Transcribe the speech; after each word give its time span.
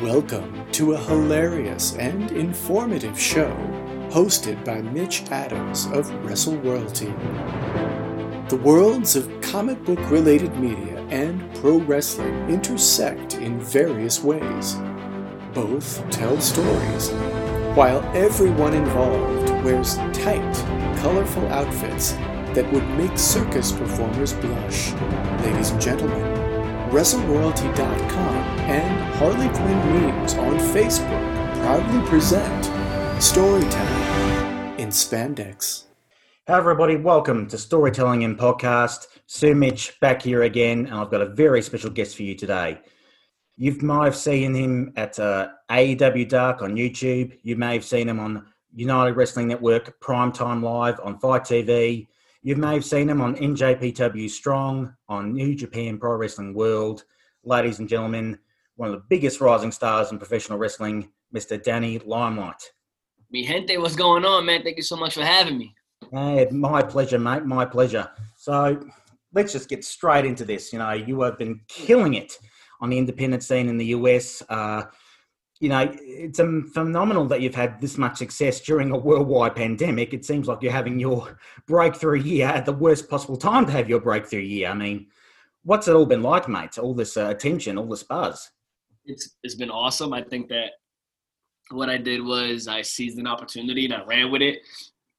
Welcome 0.00 0.70
to 0.72 0.94
a 0.94 0.96
hilarious 0.96 1.94
and 1.96 2.32
informative 2.32 3.20
show 3.20 3.54
hosted 4.08 4.64
by 4.64 4.80
Mitch 4.80 5.24
Adams 5.30 5.84
of 5.92 6.08
Wrestle 6.24 6.56
Royalty. 6.56 7.12
The 8.48 8.58
worlds 8.64 9.16
of 9.16 9.30
comic 9.42 9.84
book 9.84 9.98
related 10.10 10.56
media 10.56 10.98
and 11.10 11.54
pro 11.56 11.76
wrestling 11.80 12.48
intersect 12.48 13.34
in 13.34 13.60
various 13.60 14.24
ways. 14.24 14.76
Both 15.52 16.08
tell 16.10 16.40
stories, 16.40 17.10
while 17.76 18.00
everyone 18.16 18.72
involved 18.72 19.50
wears 19.62 19.96
tight, 20.14 20.54
colorful 21.02 21.46
outfits 21.48 22.12
that 22.54 22.70
would 22.72 22.88
make 22.96 23.18
circus 23.18 23.72
performers 23.72 24.32
blush. 24.32 24.92
Ladies 25.42 25.70
and 25.70 25.80
gentlemen, 25.80 26.31
WrestleRoyalty.com 26.92 28.36
and 28.68 29.14
Harley 29.14 29.48
Quinn 29.48 29.78
Memes 29.78 30.34
on 30.34 30.58
Facebook 30.58 31.54
proudly 31.54 32.06
present 32.06 32.64
Storytelling 33.22 34.78
in 34.78 34.90
Spandex. 34.90 35.84
Hi, 36.46 36.58
everybody. 36.58 36.96
Welcome 36.96 37.46
to 37.48 37.56
Storytelling 37.56 38.20
in 38.20 38.36
Podcast. 38.36 39.06
Sue 39.24 39.54
Mitch 39.54 39.98
back 40.02 40.20
here 40.20 40.42
again, 40.42 40.84
and 40.84 40.94
I've 40.96 41.10
got 41.10 41.22
a 41.22 41.30
very 41.30 41.62
special 41.62 41.88
guest 41.88 42.14
for 42.14 42.24
you 42.24 42.34
today. 42.34 42.78
You 43.56 43.72
might 43.80 44.04
have 44.04 44.16
seen 44.16 44.54
him 44.54 44.92
at 44.96 45.18
uh, 45.18 45.48
AEW 45.70 46.28
Dark 46.28 46.60
on 46.60 46.76
YouTube. 46.76 47.38
You 47.42 47.56
may 47.56 47.72
have 47.72 47.86
seen 47.86 48.06
him 48.06 48.20
on 48.20 48.44
United 48.74 49.16
Wrestling 49.16 49.48
Network, 49.48 49.98
Primetime 50.00 50.62
Live 50.62 51.00
on 51.02 51.18
FITE 51.18 51.44
TV. 51.44 52.08
You 52.44 52.56
may 52.56 52.74
have 52.74 52.84
seen 52.84 53.08
him 53.08 53.20
on 53.20 53.36
NJPW 53.36 54.28
Strong, 54.28 54.92
on 55.08 55.32
New 55.32 55.54
Japan 55.54 55.96
Pro 55.96 56.16
Wrestling 56.16 56.54
World. 56.54 57.04
Ladies 57.44 57.78
and 57.78 57.88
gentlemen, 57.88 58.36
one 58.74 58.88
of 58.88 58.96
the 58.96 59.04
biggest 59.08 59.40
rising 59.40 59.70
stars 59.70 60.10
in 60.10 60.18
professional 60.18 60.58
wrestling, 60.58 61.12
Mr. 61.32 61.62
Danny 61.62 62.00
Limelight. 62.00 62.72
Mi 63.30 63.46
gente, 63.46 63.78
what's 63.78 63.94
going 63.94 64.24
on, 64.24 64.44
man? 64.44 64.64
Thank 64.64 64.76
you 64.76 64.82
so 64.82 64.96
much 64.96 65.14
for 65.14 65.22
having 65.22 65.56
me. 65.56 65.72
Hey, 66.10 66.48
my 66.50 66.82
pleasure, 66.82 67.18
mate. 67.20 67.44
My 67.44 67.64
pleasure. 67.64 68.10
So 68.36 68.88
let's 69.32 69.52
just 69.52 69.68
get 69.68 69.84
straight 69.84 70.24
into 70.24 70.44
this. 70.44 70.72
You 70.72 70.80
know, 70.80 70.90
you 70.94 71.20
have 71.20 71.38
been 71.38 71.60
killing 71.68 72.14
it 72.14 72.36
on 72.80 72.90
the 72.90 72.98
independent 72.98 73.44
scene 73.44 73.68
in 73.68 73.78
the 73.78 73.86
US. 73.86 74.42
Uh, 74.48 74.82
you 75.62 75.68
know, 75.68 75.88
it's 75.96 76.40
a 76.40 76.62
phenomenal 76.74 77.24
that 77.26 77.40
you've 77.40 77.54
had 77.54 77.80
this 77.80 77.96
much 77.96 78.16
success 78.16 78.60
during 78.60 78.90
a 78.90 78.98
worldwide 78.98 79.54
pandemic. 79.54 80.12
It 80.12 80.24
seems 80.24 80.48
like 80.48 80.60
you're 80.60 80.72
having 80.72 80.98
your 80.98 81.38
breakthrough 81.68 82.18
year 82.18 82.48
at 82.48 82.66
the 82.66 82.72
worst 82.72 83.08
possible 83.08 83.36
time 83.36 83.64
to 83.66 83.72
have 83.72 83.88
your 83.88 84.00
breakthrough 84.00 84.40
year. 84.40 84.70
I 84.70 84.74
mean, 84.74 85.06
what's 85.62 85.86
it 85.86 85.94
all 85.94 86.04
been 86.04 86.20
like, 86.20 86.48
mate? 86.48 86.78
All 86.78 86.94
this 86.94 87.16
uh, 87.16 87.28
attention, 87.28 87.78
all 87.78 87.86
this 87.86 88.02
buzz. 88.02 88.50
It's 89.04 89.36
it's 89.44 89.54
been 89.54 89.70
awesome. 89.70 90.12
I 90.12 90.22
think 90.22 90.48
that 90.48 90.72
what 91.70 91.88
I 91.88 91.96
did 91.96 92.24
was 92.24 92.66
I 92.66 92.82
seized 92.82 93.20
an 93.20 93.28
opportunity 93.28 93.84
and 93.84 93.94
I 93.94 94.02
ran 94.02 94.32
with 94.32 94.42
it. 94.42 94.58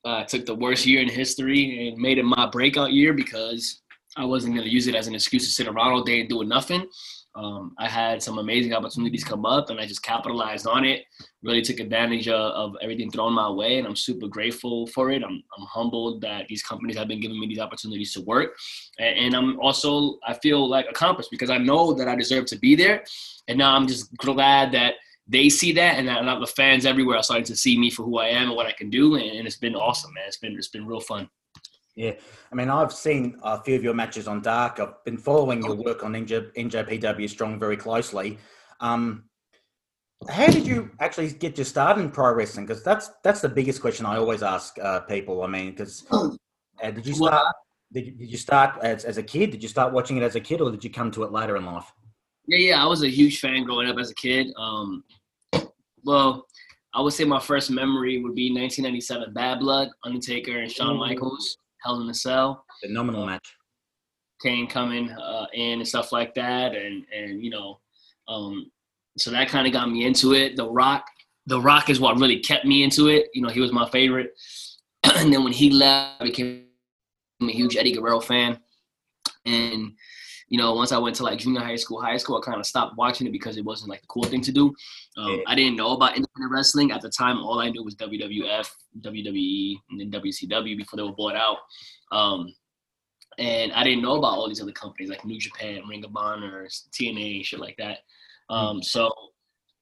Uh, 0.04 0.18
I 0.18 0.24
took 0.24 0.46
the 0.46 0.56
worst 0.56 0.86
year 0.86 1.02
in 1.02 1.08
history 1.08 1.88
and 1.88 1.98
made 1.98 2.18
it 2.18 2.26
my 2.26 2.48
breakout 2.48 2.92
year 2.92 3.14
because 3.14 3.82
I 4.18 4.26
wasn't 4.26 4.56
going 4.56 4.68
to 4.68 4.74
use 4.74 4.88
it 4.88 4.96
as 4.96 5.08
an 5.08 5.16
excuse 5.16 5.46
to 5.46 5.52
sit 5.52 5.68
around 5.68 5.94
all 5.94 6.04
day 6.04 6.20
and 6.20 6.28
do 6.28 6.44
nothing. 6.44 6.86
Um, 7.36 7.73
I 7.80 7.89
had 7.89 8.22
some 8.22 8.38
amazing 8.38 8.73
opportunities 8.73 9.23
come 9.23 9.45
up, 9.45 9.70
and 9.70 9.80
I 9.80 9.86
just 9.86 10.03
capitalized 10.03 10.67
on 10.67 10.86
it. 10.86 11.03
Really 11.42 11.64
took 11.64 11.80
advantage 11.80 12.28
of, 12.28 12.52
of, 12.52 12.75
everything 12.81 13.09
thrown 13.09 13.34
my 13.34 13.50
way, 13.50 13.80
and 13.80 13.88
I'm 13.88 13.95
super 13.95 14.28
grateful 14.28 14.86
for 14.88 15.09
it. 15.09 15.23
I'm, 15.23 15.44
I'm 15.58 15.66
humbled 15.66 16.22
that 16.22 16.48
these 16.48 16.62
companies 16.62 16.95
have 16.98 17.08
been 17.08 17.20
giving 17.20 17.40
me 17.40 17.48
these 17.48 17.59
opportunities 17.59 18.14
to 18.14 18.22
work, 18.22 18.56
and, 19.00 19.17
and 19.17 19.36
I'm 19.36 19.59
also 19.59 20.20
I 20.28 20.36
feel 20.36 20.67
like 20.70 20.86
accomplished 20.90 21.31
because 21.31 21.50
I 21.50 21.58
know 21.58 21.94
that 21.94 22.08
I 22.08 22.16
deserve 22.16 22.45
to 22.48 22.59
be 22.59 22.75
there, 22.75 23.03
and 23.47 23.58
now 23.58 23.75
I'm 23.75 23.88
just 23.88 24.16
glad 24.18 24.72
that 24.73 24.95
they 25.28 25.50
see 25.50 25.72
that, 25.73 25.97
and 25.97 26.08
that 26.08 26.40
the 26.40 26.47
fans 26.47 26.86
everywhere 26.86 27.18
are 27.18 27.23
starting 27.23 27.45
to 27.45 27.56
see 27.56 27.80
me 27.80 27.90
for 27.90 28.03
who 28.03 28.20
I 28.20 28.28
am 28.28 28.50
and 28.50 28.56
what 28.56 28.68
I 28.68 28.73
can 28.73 28.92
do, 28.92 29.16
and, 29.16 29.23
and 29.23 29.47
it's 29.47 29.58
been 29.58 29.75
awesome, 29.75 30.14
man. 30.14 30.25
It's 30.28 30.38
been 30.38 30.56
it's 30.56 30.68
been 30.68 30.86
real 30.86 31.00
fun. 31.00 31.30
Yeah, 31.96 32.14
I 32.52 32.56
mean, 32.56 32.70
I've 32.70 32.92
seen 32.92 33.38
a 33.44 33.62
few 33.62 33.76
of 33.76 33.84
your 33.84 33.94
matches 33.94 34.28
on 34.28 34.42
Dark. 34.42 34.80
I've 34.80 35.04
been 35.04 35.18
following 35.18 35.64
your 35.64 35.76
work 35.76 36.04
on 36.04 36.14
NJ, 36.14 36.52
NJPW 36.56 37.30
Strong 37.30 37.59
very 37.59 37.78
closely. 37.78 38.40
Um, 38.80 39.26
how 40.28 40.48
did 40.48 40.66
you 40.66 40.90
actually 41.00 41.32
get 41.32 41.58
your 41.58 41.66
start 41.66 42.00
in 42.00 42.09
pro 42.09 42.34
wrestling? 42.34 42.66
Because 42.66 42.84
that's 42.84 43.12
that's 43.24 43.42
the 43.42 43.50
biggest 43.50 43.82
question 43.82 44.06
I 44.06 44.18
always 44.18 44.42
ask 44.42 44.78
uh, 44.80 45.02
people. 45.02 45.44
I 45.44 45.48
mean, 45.48 45.72
because 45.72 46.06
uh, 46.12 46.30
did 46.82 47.06
you 47.06 47.14
start? 47.14 47.56
Did 47.92 48.08
you, 48.08 48.12
did 48.14 48.32
you 48.32 48.38
start 48.38 48.82
as, 48.82 49.06
as 49.06 49.18
a 49.18 49.24
kid? 49.24 49.52
Did 49.52 49.62
you 49.62 49.70
start 49.70 49.94
watching 49.94 50.18
it 50.18 50.24
as 50.24 50.36
a 50.36 50.40
kid, 50.40 50.62
or 50.62 50.72
did 50.72 50.84
you 50.84 50.90
come 50.90 51.12
to 51.12 51.24
it 51.24 51.32
later 51.32 51.58
in 51.58 51.66
life? 51.66 51.92
Yeah, 52.48 52.58
yeah, 52.58 52.84
I 52.84 52.88
was 52.88 53.03
a 53.03 53.09
huge 53.09 53.40
fan 53.40 53.66
growing 53.66 53.88
up 53.88 53.98
as 54.00 54.09
a 54.09 54.16
kid. 54.16 54.48
Um, 54.58 55.03
well, 56.03 56.48
I 56.94 57.02
would 57.02 57.14
say 57.14 57.24
my 57.24 57.40
first 57.40 57.70
memory 57.70 58.22
would 58.22 58.34
be 58.34 58.52
1997 58.52 59.34
Badd 59.34 59.59
Blood, 59.59 59.90
Undertaker, 60.03 60.59
and 60.59 60.72
Shawn 60.72 60.98
Michaels. 60.98 61.58
Hell 61.84 62.02
in 62.02 62.10
a 62.10 62.14
Cell. 62.14 62.66
Phenomenal 62.82 63.26
match. 63.26 63.56
Kane 64.42 64.68
coming 64.68 65.10
uh, 65.10 65.46
in 65.54 65.80
and 65.80 65.88
stuff 65.88 66.12
like 66.12 66.34
that, 66.36 66.76
and 66.76 67.06
and 67.16 67.42
you 67.44 67.50
know, 67.50 67.80
um, 68.28 68.72
so 69.18 69.32
that 69.32 69.48
kind 69.48 69.68
of 69.68 69.74
got 69.74 69.90
me 69.90 70.06
into 70.06 70.34
it. 70.34 70.56
The 70.56 70.70
Rock, 70.70 71.06
The 71.46 71.62
Rock 71.62 71.90
is 71.90 72.00
what 72.00 72.18
really 72.18 72.40
kept 72.40 72.66
me 72.66 72.84
into 72.84 73.08
it. 73.08 73.28
You 73.34 73.42
know, 73.42 73.50
he 73.50 73.60
was 73.60 73.72
my 73.72 73.88
favorite. 73.90 74.34
and 75.04 75.32
then 75.32 75.44
when 75.44 75.54
he 75.54 75.70
left, 75.70 76.22
I 76.22 76.26
became 76.26 76.66
a 77.42 77.52
huge 77.52 77.76
Eddie 77.76 77.94
Guerrero 77.94 78.20
fan. 78.20 78.60
And 79.46 79.94
you 80.53 80.59
know, 80.59 80.75
once 80.75 80.91
I 80.91 81.00
went 81.00 81.16
to 81.16 81.24
like 81.24 81.40
junior 81.40 81.62
high 81.62 81.75
school, 81.75 82.00
high 82.00 82.16
school, 82.18 82.38
I 82.38 82.46
kind 82.46 82.59
of 82.59 82.68
stopped 82.68 82.96
watching 82.96 83.25
it 83.25 83.31
because 83.31 83.58
it 83.58 83.66
wasn't 83.66 83.90
like 83.90 84.02
the 84.02 84.08
cool 84.08 84.22
thing 84.22 84.41
to 84.41 84.52
do. 84.52 84.72
Um. 85.18 85.41
I 85.47 85.56
didn't 85.56 85.75
know 85.75 85.94
about 85.94 86.16
independent 86.16 86.52
wrestling 86.53 86.91
at 86.91 87.02
the 87.02 87.09
time. 87.09 87.40
All 87.40 87.58
I 87.58 87.72
knew 87.72 87.84
was 87.84 87.96
WWF, 87.96 88.69
WWE, 89.02 89.75
and 89.90 90.00
then 90.00 90.22
WCW 90.22 90.78
before 90.78 90.97
they 90.97 91.02
were 91.02 91.12
bought 91.12 91.36
out. 91.36 91.58
Um, 92.12 92.53
and 93.40 93.72
I 93.74 93.84
didn't 93.84 94.03
know 94.03 94.18
about 94.19 94.38
all 94.38 94.47
these 94.47 94.62
other 94.62 94.72
companies 94.74 95.09
like 95.09 95.25
New 95.25 95.40
Japan, 95.40 95.88
Ring 95.90 96.06
of 96.06 96.16
Honor, 96.16 96.68
TNA, 96.68 97.44
shit 97.46 97.59
like 97.59 97.78
that. 97.78 98.02
Hmm. 98.47 98.56
Um. 98.56 98.84
So 98.84 99.12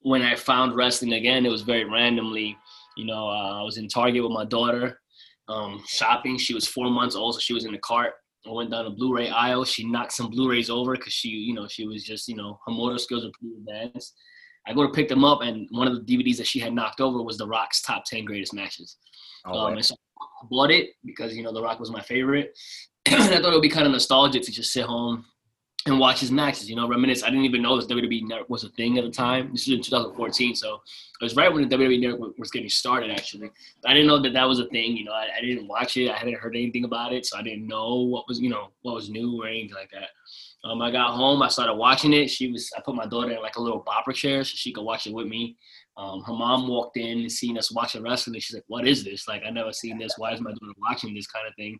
when 0.04 0.22
I 0.22 0.36
found 0.36 0.78
wrestling 0.78 1.12
again, 1.12 1.46
it 1.46 1.52
was 1.52 1.64
very 1.64 1.84
randomly. 1.84 2.58
You 2.96 3.08
know, 3.08 3.28
uh, 3.28 3.60
I 3.60 3.64
was 3.64 3.78
in 3.78 3.90
Target 3.90 4.24
with 4.24 4.32
my 4.32 4.46
daughter 4.46 5.02
um, 5.50 5.84
shopping. 5.86 6.38
She 6.38 6.54
was 6.54 6.66
four 6.66 6.90
months 6.90 7.18
old, 7.18 7.36
so 7.36 7.42
she 7.42 7.54
was 7.54 7.66
in 7.66 7.74
the 7.74 7.80
cart. 7.80 8.14
I 8.48 8.52
went 8.52 8.72
down 8.72 8.88
a 8.88 8.90
Blu-ray 8.90 9.30
aisle. 9.30 9.66
She 9.66 9.86
knocked 9.86 10.14
some 10.14 10.30
Blu-rays 10.30 10.70
over 10.70 10.94
because 10.94 11.14
she, 11.14 11.30
you 11.30 11.54
know, 11.54 11.68
she 11.68 11.86
was 11.86 12.04
just, 12.04 12.28
you 12.28 12.36
know, 12.36 12.60
her 12.66 12.74
motor 12.74 12.98
skills 12.98 13.24
were 13.24 13.32
pretty 13.40 13.56
advanced. 13.58 14.16
I 14.68 14.74
go 14.74 14.84
to 14.84 14.94
pick 14.94 15.08
them 15.08 15.24
up, 15.24 15.42
and 15.42 15.68
one 15.72 15.88
of 15.88 15.94
the 15.94 16.02
DVDs 16.02 16.38
that 16.38 16.48
she 16.48 16.60
had 16.60 16.74
knocked 16.74 17.02
over 17.02 17.22
was 17.22 17.38
The 17.38 17.48
Rock's 17.48 17.82
top 17.82 18.04
ten 18.06 18.26
greatest 18.26 18.54
matches. 18.54 18.98
Oh, 19.46 19.58
um, 19.58 19.74
and 19.74 19.86
so 19.86 19.96
I 20.22 20.46
bought 20.50 20.70
it 20.70 20.92
because 21.04 21.36
you 21.36 21.42
know 21.42 21.52
The 21.52 21.64
Rock 21.64 21.80
was 21.80 21.90
my 21.90 22.02
favorite, 22.02 22.56
and 23.08 23.22
I 23.22 23.42
thought 23.42 23.52
it 23.52 23.56
would 23.56 23.62
be 23.64 23.70
kind 23.70 23.88
of 23.88 23.92
nostalgic 23.92 24.44
to 24.44 24.52
just 24.52 24.72
sit 24.72 24.86
home 24.86 25.26
and 25.86 26.00
watch 26.00 26.20
his 26.20 26.32
matches. 26.32 26.70
You 26.70 26.76
know, 26.76 26.88
reminisce. 26.88 27.24
I 27.24 27.30
didn't 27.30 27.46
even 27.46 27.62
know 27.62 27.76
this 27.76 27.88
WWE 27.88 28.28
Network 28.28 28.50
was 28.50 28.64
a 28.64 28.70
thing 28.70 28.98
at 28.98 29.04
the 29.04 29.12
time. 29.12 29.52
This 29.52 29.68
was 29.68 29.76
in 29.76 29.82
2014, 29.82 30.56
so 30.56 30.76
it 30.76 31.24
was 31.24 31.36
right 31.36 31.52
when 31.52 31.68
the 31.68 31.76
WWE 31.76 32.02
Network 32.02 32.38
was 32.38 32.52
getting 32.52 32.70
started. 32.70 33.12
Actually, 33.12 33.50
I 33.86 33.94
didn't 33.94 34.08
know 34.08 34.22
that 34.22 34.34
that 34.34 34.48
was 34.48 34.60
a 34.60 34.66
thing. 34.66 34.96
You 34.96 35.06
know, 35.06 35.14
I, 35.14 35.28
I, 35.38 35.42
didn't 35.42 35.68
watch 35.68 35.98
it. 35.98 36.10
I 36.10 36.18
hadn't 36.18 36.38
heard 36.38 36.56
anything 36.56 36.86
about 36.86 37.14
it, 37.14 37.26
so 37.26 37.38
I 37.38 37.42
didn't 37.42 37.68
know 37.68 38.02
what 38.02 38.28
was 38.28 38.40
you 38.40 38.50
know 38.50 38.70
what 38.84 38.96
was 38.96 39.10
new 39.10 39.42
or 39.42 39.48
anything 39.48 39.74
like 39.74 39.92
that. 39.92 40.10
Um, 40.64 40.82
I 40.82 40.92
got 40.92 41.16
home. 41.16 41.42
I 41.42 41.48
started 41.48 41.74
watching 41.74 42.14
it. 42.14 42.30
She 42.30 42.52
was. 42.52 42.70
I 42.78 42.82
put 42.82 42.96
my 42.96 43.08
daughter 43.08 43.32
in 43.32 43.42
like 43.42 43.56
a 43.56 43.62
little 43.62 43.84
bopper 43.84 44.14
chair 44.14 44.44
so 44.44 44.54
she 44.56 44.72
could 44.72 44.84
watch 44.84 45.08
it 45.08 45.14
with 45.14 45.28
me. 45.28 45.58
Um, 45.98 46.24
her 46.24 46.34
mom 46.34 46.68
walked 46.68 46.98
in 46.98 47.20
and 47.20 47.32
seen 47.32 47.58
us 47.58 47.72
watching 47.72 48.04
wrestling. 48.04 48.40
She's 48.40 48.56
like, 48.56 48.64
"What 48.68 48.88
is 48.88 49.04
this? 49.04 49.28
Like, 49.28 49.44
I 49.46 49.50
never 49.50 49.74
seen 49.74 49.98
this. 49.98 50.14
Why 50.18 50.34
is 50.34 50.40
my 50.40 50.52
daughter 50.52 50.74
watching 50.80 51.14
this 51.14 51.28
kind 51.28 51.48
of 51.48 51.56
thing?" 51.56 51.78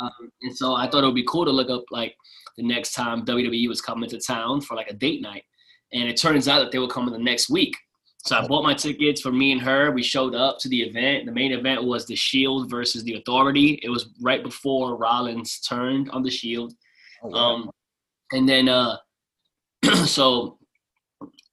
Um, 0.00 0.10
and 0.42 0.56
so 0.56 0.74
I 0.74 0.88
thought 0.88 1.04
it 1.04 1.06
would 1.06 1.14
be 1.14 1.26
cool 1.28 1.44
to 1.44 1.50
look 1.50 1.70
up 1.70 1.84
like 1.90 2.16
the 2.60 2.66
next 2.66 2.92
time 2.92 3.24
WWE 3.24 3.68
was 3.68 3.80
coming 3.80 4.08
to 4.10 4.18
town 4.18 4.60
for 4.60 4.74
like 4.76 4.90
a 4.90 4.94
date 4.94 5.22
night. 5.22 5.44
And 5.92 6.08
it 6.08 6.16
turns 6.16 6.46
out 6.46 6.60
that 6.60 6.70
they 6.70 6.78
were 6.78 6.88
coming 6.88 7.12
the 7.12 7.18
next 7.18 7.50
week. 7.50 7.76
So 8.18 8.36
I 8.36 8.46
bought 8.46 8.62
my 8.62 8.74
tickets 8.74 9.22
for 9.22 9.32
me 9.32 9.52
and 9.52 9.62
her. 9.62 9.92
We 9.92 10.02
showed 10.02 10.34
up 10.34 10.58
to 10.60 10.68
the 10.68 10.82
event. 10.82 11.24
The 11.24 11.32
main 11.32 11.52
event 11.52 11.82
was 11.82 12.04
the 12.04 12.14
Shield 12.14 12.70
versus 12.70 13.02
the 13.02 13.14
Authority. 13.14 13.80
It 13.82 13.88
was 13.88 14.10
right 14.20 14.42
before 14.42 14.96
Rollins 14.96 15.60
turned 15.60 16.10
on 16.10 16.22
the 16.22 16.30
Shield. 16.30 16.74
Oh, 17.22 17.28
wow. 17.28 17.38
um, 17.38 17.70
and 18.32 18.46
then, 18.46 18.68
uh, 18.68 18.98
so 20.04 20.58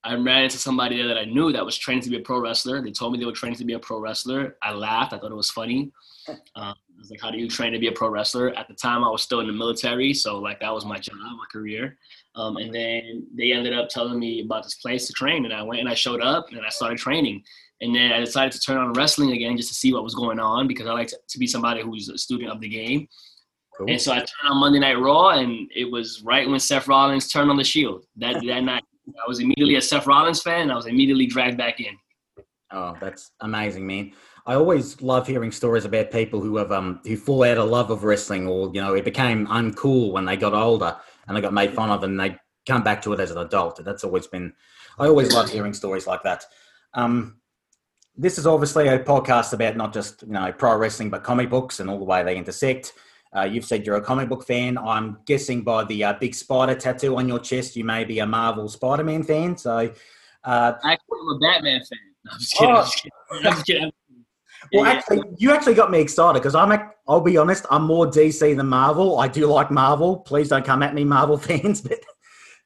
I 0.04 0.16
ran 0.16 0.44
into 0.44 0.58
somebody 0.58 0.98
there 0.98 1.08
that 1.08 1.18
I 1.18 1.24
knew 1.24 1.54
that 1.54 1.66
was 1.66 1.78
training 1.78 2.04
to 2.04 2.10
be 2.10 2.18
a 2.18 2.22
pro 2.22 2.42
wrestler. 2.42 2.82
They 2.82 2.92
told 2.92 3.14
me 3.14 3.20
they 3.20 3.26
were 3.26 3.32
training 3.32 3.60
to 3.60 3.66
be 3.66 3.74
a 3.74 3.80
pro 3.80 4.00
wrestler. 4.00 4.58
I 4.62 4.74
laughed. 4.74 5.14
I 5.14 5.20
thought 5.20 5.32
it 5.32 5.36
was 5.36 5.52
funny. 5.52 5.92
Um, 6.58 6.76
I 6.98 7.00
was 7.00 7.12
like, 7.12 7.22
"How 7.22 7.30
do 7.30 7.38
you 7.38 7.48
train 7.48 7.74
to 7.74 7.80
be 7.80 7.88
a 7.88 7.92
pro 7.92 8.10
wrestler?" 8.10 8.50
At 8.58 8.68
the 8.68 8.74
time, 8.74 9.04
I 9.04 9.10
was 9.10 9.22
still 9.22 9.40
in 9.40 9.48
the 9.48 9.54
military, 9.54 10.14
so 10.14 10.40
like 10.40 10.60
that 10.62 10.74
was 10.74 10.86
my 10.86 10.98
job, 10.98 11.16
my 11.16 11.46
career. 11.52 11.98
Um, 12.36 12.58
and 12.58 12.74
then 12.74 13.28
they 13.36 13.52
ended 13.52 13.74
up 13.74 13.90
telling 13.90 14.20
me 14.20 14.42
about 14.42 14.64
this 14.64 14.76
place 14.76 15.08
to 15.08 15.14
train, 15.14 15.46
and 15.46 15.54
I 15.54 15.64
went 15.64 15.80
and 15.82 15.90
I 15.90 15.94
showed 15.94 16.22
up 16.22 16.48
and 16.52 16.62
I 16.66 16.70
started 16.70 16.98
training. 16.98 17.44
And 17.82 17.96
then 17.96 18.12
I 18.12 18.20
decided 18.20 18.52
to 18.54 18.60
turn 18.60 18.78
on 18.78 18.94
wrestling 18.94 19.32
again 19.34 19.56
just 19.56 19.70
to 19.70 19.76
see 19.76 19.94
what 19.94 20.04
was 20.04 20.16
going 20.16 20.40
on 20.40 20.68
because 20.68 20.88
I 20.88 20.94
like 20.94 21.10
to, 21.10 21.18
to 21.30 21.40
be 21.40 21.46
somebody 21.46 21.84
who's 21.84 22.10
a 22.10 22.18
student 22.18 22.52
of 22.52 22.60
the 22.60 22.68
game. 22.68 23.08
Cool. 23.78 23.92
And 23.92 24.02
so 24.02 24.12
I 24.12 24.16
turned 24.16 24.30
on 24.50 24.58
Monday 24.58 24.80
Night 24.80 25.00
Raw, 25.00 25.30
and 25.30 25.70
it 25.76 25.86
was 25.86 26.24
right 26.24 26.50
when 26.50 26.60
Seth 26.60 26.88
Rollins 26.88 27.28
turned 27.28 27.52
on 27.52 27.58
the 27.58 27.64
Shield 27.64 28.06
that 28.16 28.44
that 28.46 28.64
night. 28.64 28.84
I 29.08 29.28
was 29.28 29.40
immediately 29.40 29.76
a 29.76 29.82
Seth 29.82 30.08
Rollins 30.08 30.42
fan, 30.42 30.64
and 30.64 30.72
I 30.72 30.76
was 30.76 30.88
immediately 30.88 31.28
dragged 31.28 31.58
back 31.58 31.80
in. 31.80 31.96
Oh, 32.72 32.98
that's 33.00 33.32
amazing, 33.40 33.88
man. 33.88 34.12
I 34.46 34.56
always 34.56 35.02
love 35.02 35.28
hearing 35.28 35.52
stories 35.52 35.86
about 35.86 36.12
people 36.12 36.42
who 36.42 36.58
have 36.58 36.72
um 36.72 37.00
who 37.06 37.16
fall 37.16 37.44
out 37.44 37.58
of 37.58 37.70
love 37.70 37.92
of 37.92 38.04
wrestling, 38.04 38.48
or 38.48 38.72
you 38.74 38.82
know, 38.82 38.94
it 38.94 39.06
became 39.06 39.48
uncool 39.48 40.12
when 40.12 40.26
they 40.26 40.36
got 40.36 40.54
older 40.54 40.98
and 41.28 41.36
they 41.36 41.42
got 41.42 41.54
made 41.54 41.74
fun 41.74 41.90
of, 41.90 42.04
and 42.04 42.20
they 42.20 42.38
come 42.66 42.84
back 42.84 43.02
to 43.04 43.14
it 43.14 43.20
as 43.20 43.32
an 43.32 43.38
adult. 43.38 43.84
That's 43.84 44.04
always 44.04 44.28
been. 44.28 44.54
I 45.00 45.08
always 45.08 45.32
love 45.34 45.50
hearing 45.50 45.74
stories 45.74 46.08
like 46.08 46.24
that. 46.24 46.44
Um, 46.94 47.38
this 48.16 48.38
is 48.38 48.48
obviously 48.48 48.88
a 48.88 49.00
podcast 49.00 49.54
about 49.54 49.78
not 49.78 49.94
just 49.94 50.24
you 50.24 50.34
know 50.34 50.52
pro 50.52 50.76
wrestling, 50.76 51.10
but 51.10 51.24
comic 51.24 51.50
books 51.50 51.80
and 51.80 51.90
all 51.90 52.00
the 52.00 52.06
way 52.06 52.24
they 52.24 52.38
intersect. 52.38 52.94
Uh, 53.36 53.44
you've 53.44 53.66
said 53.66 53.86
you're 53.86 53.98
a 53.98 54.02
comic 54.02 54.30
book 54.30 54.46
fan. 54.46 54.78
I'm 54.78 55.20
guessing 55.26 55.62
by 55.62 55.84
the 55.84 56.04
uh, 56.04 56.14
big 56.14 56.34
spider 56.34 56.76
tattoo 56.76 57.18
on 57.18 57.28
your 57.28 57.40
chest, 57.40 57.76
you 57.76 57.84
may 57.84 58.04
be 58.04 58.20
a 58.20 58.26
Marvel 58.26 58.70
Spider-Man 58.70 59.24
fan. 59.24 59.58
So, 59.58 59.94
uh, 60.44 60.74
actually, 60.84 61.20
I'm 61.22 61.36
a 61.36 61.40
Batman 61.40 61.82
fan. 61.84 62.00
I'm 62.32 62.40
just 62.40 62.54
kidding. 62.56 62.76
Oh. 62.76 62.78
I'm 63.32 63.44
just 63.44 63.66
kidding. 63.66 63.84
I'm 63.84 63.92
just 63.92 64.06
kidding. 64.08 64.26
well, 64.74 64.86
yeah, 64.86 64.92
actually, 64.92 65.22
you 65.38 65.52
actually 65.52 65.74
got 65.76 65.92
me 65.92 66.00
excited 66.00 66.40
because 66.40 66.56
I'm. 66.56 66.78
I'll 67.08 67.22
be 67.22 67.38
honest. 67.38 67.66
I'm 67.72 67.84
more 67.84 68.08
DC 68.08 68.56
than 68.56 68.68
Marvel. 68.68 69.20
I 69.20 69.28
do 69.28 69.46
like 69.48 69.72
Marvel. 69.72 70.18
Please 70.18 70.50
don't 70.50 70.66
come 70.66 70.84
at 70.84 70.94
me, 70.94 71.04
Marvel 71.04 71.38
fans. 71.38 71.82
But, 71.82 72.00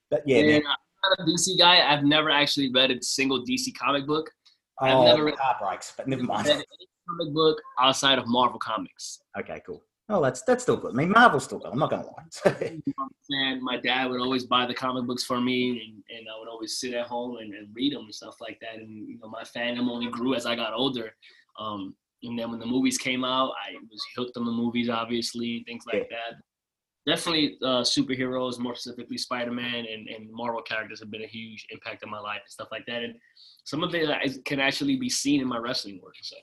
but 0.10 0.24
yeah, 0.26 0.40
yeah 0.40 0.56
I'm 0.58 1.18
not 1.18 1.28
a 1.28 1.32
DC 1.32 1.58
guy. 1.58 1.82
I've 1.92 2.04
never 2.04 2.30
actually 2.30 2.72
read 2.74 2.92
a 2.92 3.02
single 3.02 3.46
DC 3.46 3.76
comic 3.78 4.08
book. 4.08 4.32
I've 4.80 4.96
oh, 4.96 5.06
never 5.06 5.26
read 5.26 5.36
heartbreaks, 5.38 5.94
but 5.96 6.08
never 6.08 6.24
mind. 6.24 6.48
Any 6.48 6.64
comic 7.08 7.34
book 7.34 7.62
outside 7.80 8.18
of 8.18 8.28
Marvel 8.28 8.60
Comics. 8.60 9.20
Okay, 9.38 9.62
cool. 9.66 9.84
Oh, 10.12 10.22
that's 10.22 10.42
that's 10.42 10.64
still 10.64 10.76
good. 10.76 10.92
I 10.92 10.96
mean, 10.96 11.10
Marvel's 11.10 11.46
still 11.46 11.60
good. 11.60 11.72
I'm 11.72 11.80
not 11.80 11.90
gonna 11.90 12.06
lie. 12.06 12.82
and 13.30 13.62
my 13.62 13.78
dad 13.78 14.10
would 14.10 14.20
always 14.20 14.44
buy 14.44 14.66
the 14.66 14.74
comic 14.74 15.06
books 15.06 15.24
for 15.24 15.40
me, 15.40 15.70
and, 15.70 16.18
and 16.18 16.28
I 16.28 16.38
would 16.38 16.50
always 16.50 16.80
sit 16.80 16.94
at 16.94 17.08
home 17.08 17.38
and, 17.38 17.54
and, 17.54 17.70
read 17.74 17.94
them 17.94 18.04
and 18.04 18.14
stuff 18.14 18.36
like 18.42 18.60
that. 18.60 18.76
And 18.82 19.08
you 19.08 19.18
know, 19.20 19.30
my 19.30 19.44
fandom 19.44 19.90
only 19.90 20.12
grew 20.12 20.36
as 20.36 20.46
I 20.46 20.56
got 20.56 20.74
older. 20.74 21.14
Um, 21.58 21.96
and 22.24 22.38
then 22.38 22.52
when 22.52 22.60
the 22.60 22.66
movies 22.66 22.98
came 22.98 23.24
out, 23.24 23.52
I 23.52 23.74
was 23.90 24.02
hooked 24.18 24.36
on 24.36 24.46
the 24.46 24.52
movies, 24.52 24.90
obviously, 24.90 25.58
and 25.58 25.66
things 25.66 25.86
like 25.88 26.08
yeah. 26.12 26.18
that. 26.18 27.14
Definitely, 27.14 27.58
uh, 27.64 27.82
superheroes, 27.82 28.60
more 28.60 28.76
specifically 28.76 29.18
Spider-Man 29.18 29.86
and, 29.92 30.08
and 30.08 30.30
Marvel 30.30 30.62
characters, 30.62 31.00
have 31.00 31.10
been 31.10 31.24
a 31.24 31.28
huge 31.28 31.66
impact 31.72 32.04
on 32.04 32.12
my 32.12 32.20
life 32.20 32.42
and 32.44 32.52
stuff 32.52 32.68
like 32.72 32.86
that. 32.86 33.02
And 33.02 33.16
some 33.64 33.84
of 33.84 33.96
it 33.96 34.46
can 34.46 34.60
actually 34.60 34.98
be 34.98 35.10
seen 35.10 35.42
in 35.42 35.48
my 35.48 35.58
wrestling 35.58 36.00
work. 36.04 36.14
So. 36.22 36.36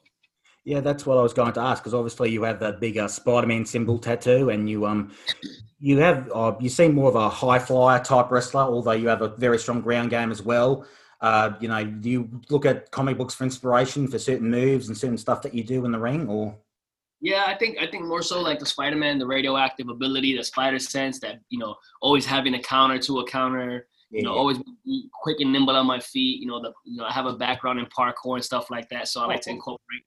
Yeah, 0.69 0.81
that's 0.81 1.07
what 1.07 1.17
I 1.17 1.23
was 1.23 1.33
going 1.33 1.55
to 1.55 1.61
ask 1.61 1.83
because 1.83 1.95
obviously 1.95 2.31
you 2.31 2.43
have 2.43 2.61
that 2.61 2.79
bigger 2.79 3.09
Spider-Man 3.09 3.65
symbol 3.65 3.99
tattoo, 3.99 4.51
and 4.51 4.69
you 4.69 4.85
um 4.85 5.11
you 5.81 5.97
have 5.97 6.31
uh, 6.35 6.55
you 6.61 6.69
seem 6.69 6.95
more 6.95 7.09
of 7.09 7.15
a 7.15 7.31
high 7.31 7.59
flyer 7.59 8.05
type 8.05 8.31
wrestler, 8.31 8.61
although 8.61 8.93
you 8.93 9.09
have 9.09 9.23
a 9.23 9.29
very 9.29 9.59
strong 9.59 9.81
ground 9.81 10.11
game 10.11 10.31
as 10.31 10.43
well. 10.43 10.85
Uh, 11.23 11.53
you 11.59 11.69
know, 11.69 11.83
do 11.83 12.11
you 12.11 12.29
look 12.51 12.67
at 12.67 12.91
comic 12.91 13.17
books 13.17 13.35
for 13.35 13.45
inspiration 13.45 14.07
for 14.07 14.19
certain 14.19 14.51
moves 14.51 14.89
and 14.89 14.99
certain 14.99 15.17
stuff 15.17 15.41
that 15.41 15.55
you 15.55 15.65
do 15.65 15.87
in 15.87 15.91
the 15.91 15.99
ring, 15.99 16.29
or? 16.29 16.55
Yeah, 17.23 17.45
I 17.47 17.55
think 17.57 17.79
I 17.79 17.87
think 17.91 18.05
more 18.05 18.21
so 18.21 18.43
like 18.43 18.59
the 18.59 18.67
Spider-Man, 18.67 19.19
the 19.19 19.27
radioactive 19.27 19.89
ability, 19.89 20.37
the 20.37 20.45
spider 20.45 20.79
sense, 20.79 21.19
that 21.21 21.41
you 21.49 21.59
know, 21.59 21.77
always 22.03 22.27
having 22.27 22.53
a 22.53 22.63
counter 22.63 22.99
to 22.99 23.21
a 23.21 23.27
counter, 23.27 23.89
you 24.11 24.23
know, 24.23 24.35
always 24.35 24.59
be 24.85 25.09
quick 25.23 25.41
and 25.41 25.51
nimble 25.51 25.77
on 25.77 25.87
my 25.87 25.99
feet. 25.99 26.43
You 26.43 26.47
know, 26.49 26.61
the 26.61 26.75
you 26.85 26.99
know, 26.99 27.07
I 27.07 27.13
have 27.15 27.25
a 27.25 27.37
background 27.37 27.79
in 27.79 27.87
parkour 27.87 28.35
and 28.35 28.45
stuff 28.45 28.71
like 28.71 28.91
that, 28.91 29.09
so 29.09 29.23
I 29.23 29.25
like 29.29 29.41
to 29.43 29.51
incorporate 29.51 30.03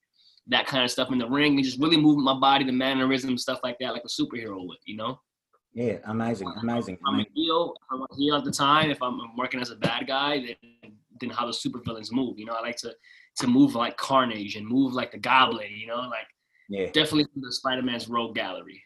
that 0.52 0.68
kind 0.68 0.84
of 0.84 0.92
stuff 0.92 1.12
in 1.12 1.18
the 1.18 1.28
ring 1.28 1.56
and 1.56 1.64
just 1.64 1.80
really 1.80 1.98
move 1.98 2.18
my 2.18 2.38
body, 2.38 2.64
the 2.64 2.72
mannerism, 2.72 3.38
stuff 3.38 3.60
like 3.64 3.78
that, 3.80 3.94
like 3.94 4.04
a 4.06 4.08
superhero 4.08 4.66
would. 4.68 4.78
You 4.86 4.98
know. 4.98 5.20
Yeah, 5.74 5.98
amazing, 6.06 6.54
amazing. 6.62 6.98
I'm 7.08 7.22
a 7.22 7.26
heel. 7.34 7.74
I'm 7.90 8.02
a 8.02 8.16
heel 8.18 8.36
at 8.36 8.44
the 8.44 8.52
time. 8.52 8.92
If 8.92 9.02
I'm 9.02 9.20
working 9.38 9.62
as 9.62 9.72
a 9.72 9.78
bad 9.78 10.06
guy, 10.08 10.46
then 10.46 10.92
then 11.20 11.30
how 11.30 11.46
the 11.46 11.52
supervillains 11.52 12.12
move. 12.12 12.38
You 12.38 12.46
know, 12.46 12.54
I 12.54 12.62
like 12.62 12.78
to 12.78 12.94
to 13.40 13.48
move 13.48 13.76
like 13.76 13.96
Carnage 13.98 14.56
and 14.56 14.68
move 14.68 14.94
like 14.94 15.12
the 15.12 15.18
Goblin. 15.18 15.72
You 15.72 15.88
know, 15.88 16.02
like 16.02 16.28
yeah, 16.70 16.88
definitely 16.88 17.26
from 17.34 17.42
the 17.42 17.54
Spider 17.54 17.82
Man's 17.82 18.10
Rogue 18.10 18.36
Gallery. 18.36 18.84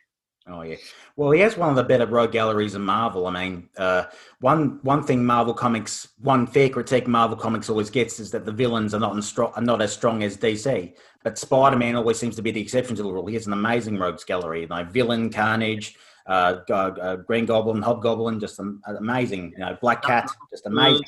Oh 0.47 0.61
yeah. 0.61 0.75
Well, 1.15 1.31
he 1.31 1.39
has 1.39 1.57
one 1.57 1.69
of 1.69 1.75
the 1.75 1.83
better 1.83 2.05
rogue 2.05 2.31
galleries 2.31 2.75
in 2.75 2.83
Marvel. 2.83 3.25
I 3.25 3.31
mean, 3.31 3.67
uh, 3.77 4.03
one 4.41 4.79
one 4.83 5.01
thing 5.01 5.25
Marvel 5.25 5.55
Comics, 5.55 6.09
one 6.19 6.45
fair 6.45 6.69
critique 6.69 7.07
Marvel 7.07 7.35
Comics 7.35 7.67
always 7.67 7.89
gets 7.89 8.19
is 8.19 8.29
that 8.31 8.45
the 8.45 8.51
villains 8.51 8.93
are 8.93 8.99
not 8.99 9.21
strong, 9.23 9.51
are 9.55 9.61
not 9.61 9.81
as 9.81 9.91
strong 9.91 10.21
as 10.21 10.37
DC. 10.37 10.93
But 11.25 11.39
Spider 11.39 11.75
Man 11.75 11.95
always 11.95 12.19
seems 12.19 12.35
to 12.35 12.43
be 12.43 12.51
the 12.51 12.61
exception 12.61 12.95
to 12.97 13.01
the 13.01 13.11
rule. 13.11 13.25
He 13.25 13.33
has 13.33 13.47
an 13.47 13.53
amazing 13.53 13.97
rogues 13.97 14.23
gallery. 14.23 14.67
Like 14.67 14.91
villain, 14.91 15.31
Carnage, 15.31 15.95
uh, 16.27 16.57
uh, 16.69 17.15
Green 17.15 17.47
Goblin, 17.47 17.81
Hobgoblin, 17.81 18.39
just 18.39 18.61
amazing. 18.85 19.53
You 19.53 19.65
know, 19.65 19.77
Black 19.81 20.03
Cat, 20.03 20.29
just 20.51 20.67
amazing. 20.67 21.01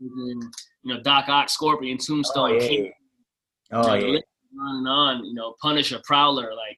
you 0.00 0.50
know, 0.84 1.00
Doc 1.00 1.30
Ock, 1.30 1.48
Scorpion, 1.48 1.96
Tombstone, 1.96 2.50
oh, 2.50 2.54
yeah. 2.54 2.68
King. 2.68 2.92
Oh 3.72 3.94
yeah. 3.94 4.18
On 4.60 4.76
and 4.76 4.86
on. 4.88 5.24
You 5.24 5.32
know, 5.32 5.54
Punisher, 5.62 5.98
Prowler, 6.04 6.54
like 6.54 6.76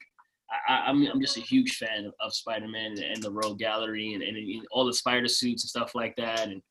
I, 0.69 0.89
am 0.89 1.03
I'm, 1.03 1.11
I'm 1.15 1.21
just 1.21 1.39
a 1.39 1.41
huge 1.41 1.79
fan 1.79 2.07
of, 2.07 2.15
of 2.21 2.33
Spider-Man 2.33 2.93
and, 2.93 3.01
and, 3.01 3.21
the 3.21 3.33
Rogue 3.33 3.59
Gallery 3.59 4.15
and, 4.15 4.23
and, 4.23 4.37
and, 4.37 4.65
all 4.71 4.87
the 4.87 4.95
spider 4.95 5.27
suits 5.27 5.65
and 5.65 5.69
stuff 5.69 5.97
like 5.97 6.15
that, 6.19 6.49
and 6.49 6.63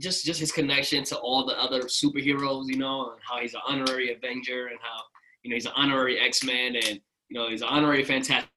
just 0.00 0.26
just 0.26 0.38
his 0.38 0.52
connection 0.52 1.02
to 1.04 1.16
all 1.16 1.46
the 1.46 1.58
other 1.58 1.84
superheroes, 1.84 2.64
you 2.66 2.76
know, 2.76 3.12
and 3.12 3.20
how 3.26 3.40
he's 3.40 3.54
an 3.54 3.60
honorary 3.66 4.14
Avenger 4.14 4.66
and 4.66 4.78
how 4.82 5.00
you 5.42 5.50
know 5.50 5.54
he's 5.54 5.66
an 5.66 5.72
honorary 5.76 6.18
X-Man 6.18 6.76
and 6.76 7.00
you 7.28 7.38
know 7.38 7.48
he's 7.48 7.62
an 7.62 7.68
honorary 7.68 8.04
Fantastic 8.04 8.48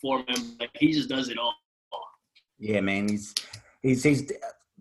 Four 0.00 0.18
member. 0.18 0.48
Like 0.60 0.70
he 0.74 0.92
just 0.92 1.08
does 1.08 1.28
it 1.28 1.38
all. 1.38 1.54
Yeah, 2.58 2.80
man, 2.80 3.08
he's 3.08 3.34
he's 3.82 4.02
he's 4.02 4.32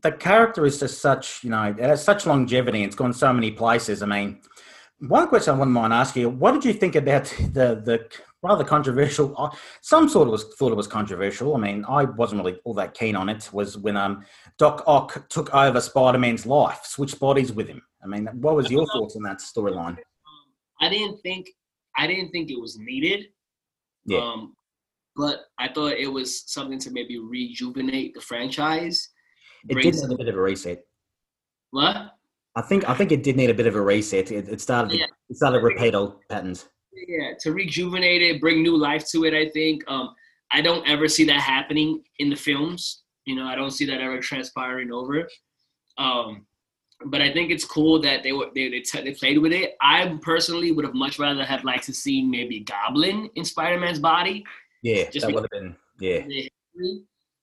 the 0.02 0.12
character 0.12 0.66
is 0.66 0.80
just 0.80 1.02
such 1.02 1.44
you 1.44 1.50
know 1.50 1.64
it 1.64 1.80
has 1.80 2.04
such 2.04 2.26
longevity. 2.26 2.84
It's 2.84 2.96
gone 2.96 3.14
so 3.14 3.34
many 3.34 3.52
places. 3.52 4.02
I 4.04 4.06
mean, 4.06 4.42
one 5.00 5.28
question 5.28 5.56
I 5.56 5.58
wouldn't 5.58 5.74
mind 5.74 5.94
asking 5.94 6.22
you: 6.22 6.30
What 6.30 6.54
did 6.54 6.66
you 6.66 6.74
think 6.74 6.96
about 6.96 7.26
the 7.54 7.82
the 7.84 8.10
rather 8.44 8.64
controversial. 8.64 9.56
Some 9.82 10.10
sort 10.10 10.28
of 10.28 10.32
was 10.32 10.44
thought 10.56 10.72
it 10.72 10.76
was 10.76 10.88
controversial. 10.88 11.56
I 11.56 11.60
mean, 11.60 11.86
I 11.88 12.06
wasn't 12.06 12.44
really 12.44 12.60
all 12.64 12.74
that 12.76 12.94
keen 12.94 13.16
on 13.16 13.30
it. 13.30 13.50
Was 13.54 13.78
when 13.78 13.98
um 13.98 14.26
Doc 14.58 14.84
Ock 14.88 15.28
took 15.30 15.54
over 15.54 15.80
Spider 15.82 16.18
Man's 16.18 16.46
life, 16.46 16.82
switched 16.84 17.20
bodies 17.20 17.52
with 17.52 17.68
him. 17.68 17.82
I 18.04 18.08
mean, 18.08 18.28
what 18.34 18.56
was 18.56 18.72
your 18.72 18.86
thoughts 18.88 19.16
on 19.16 19.24
that 19.24 19.40
storyline? 19.40 19.98
I 20.82 20.90
didn't 20.90 21.22
think 21.22 21.48
I 21.98 22.08
didn't 22.08 22.32
think 22.32 22.50
it 22.50 22.60
was 22.60 22.78
needed. 22.80 23.28
Yeah. 24.06 24.20
Um, 24.20 24.56
but 25.16 25.42
I 25.60 25.68
thought 25.72 25.94
it 25.94 26.12
was 26.12 26.52
something 26.52 26.80
to 26.80 26.92
maybe 26.92 27.20
rejuvenate 27.20 28.14
the 28.14 28.22
franchise. 28.22 29.10
It 29.70 29.76
did 29.76 29.96
need 29.96 30.04
a 30.04 30.18
bit 30.18 30.28
of 30.28 30.36
a 30.36 30.42
reset. 30.42 30.84
What? 31.72 31.98
I 32.56 32.62
think 32.62 32.90
I 32.90 32.94
think 32.94 33.12
it 33.12 33.24
did 33.24 33.38
need 33.38 33.50
a 33.50 33.54
bit 33.54 33.68
of 33.68 33.76
a 33.76 33.82
reset. 33.82 34.32
It, 34.32 34.50
it 34.50 34.62
started 34.62 34.98
yeah. 34.98 35.06
it 35.30 35.38
started 35.38 35.64
repeat 35.64 35.96
old 35.96 36.16
patterns. 36.30 36.68
Yeah, 37.08 37.32
to 37.42 37.54
rejuvenate 37.54 38.22
it, 38.22 38.42
bring 38.42 38.62
new 38.62 38.78
life 38.78 39.06
to 39.12 39.24
it. 39.24 39.34
I 39.34 39.50
think 39.50 39.84
um, 39.88 40.14
I 40.52 40.62
don't 40.62 40.88
ever 40.88 41.08
see 41.08 41.24
that 41.26 41.40
happening 41.40 42.04
in 42.20 42.30
the 42.30 42.36
films. 42.36 43.04
You 43.26 43.36
know, 43.36 43.46
I 43.46 43.56
don't 43.56 43.72
see 43.72 43.86
that 43.86 44.02
ever 44.02 44.20
transpiring 44.20 44.92
over. 44.92 45.28
Um, 45.98 46.46
but 47.06 47.22
I 47.22 47.32
think 47.32 47.52
it's 47.52 47.66
cool 47.66 48.02
that 48.02 48.24
they 48.24 48.32
were 48.32 48.48
they 48.54 48.70
they, 48.70 48.80
t- 48.82 49.02
they 49.02 49.14
played 49.14 49.38
with 49.40 49.54
it. 49.54 49.76
I 49.82 50.18
personally 50.22 50.72
would 50.72 50.86
have 50.86 50.94
much 50.94 51.20
rather 51.20 51.44
have 51.44 51.64
liked 51.64 51.86
to 51.86 51.94
see 51.94 52.24
maybe 52.24 52.62
Goblin 52.62 53.30
in 53.36 53.46
Spider 53.46 53.80
Man's 53.80 54.00
body. 54.00 54.44
Yeah, 54.84 55.10
just 55.10 55.26
that 55.26 55.34
would 55.34 55.44
have 55.44 55.50
been 55.52 55.76
yeah. 56.00 56.24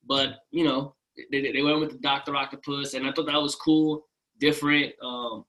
But 0.06 0.40
you 0.50 0.64
know, 0.64 0.94
they, 1.30 1.52
they 1.52 1.62
went 1.62 1.80
with 1.80 1.92
the 1.92 1.98
Doctor 1.98 2.34
Octopus, 2.34 2.94
and 2.94 3.06
I 3.06 3.12
thought 3.12 3.26
that 3.26 3.42
was 3.42 3.54
cool, 3.54 4.06
different. 4.40 4.92
Um, 5.02 5.44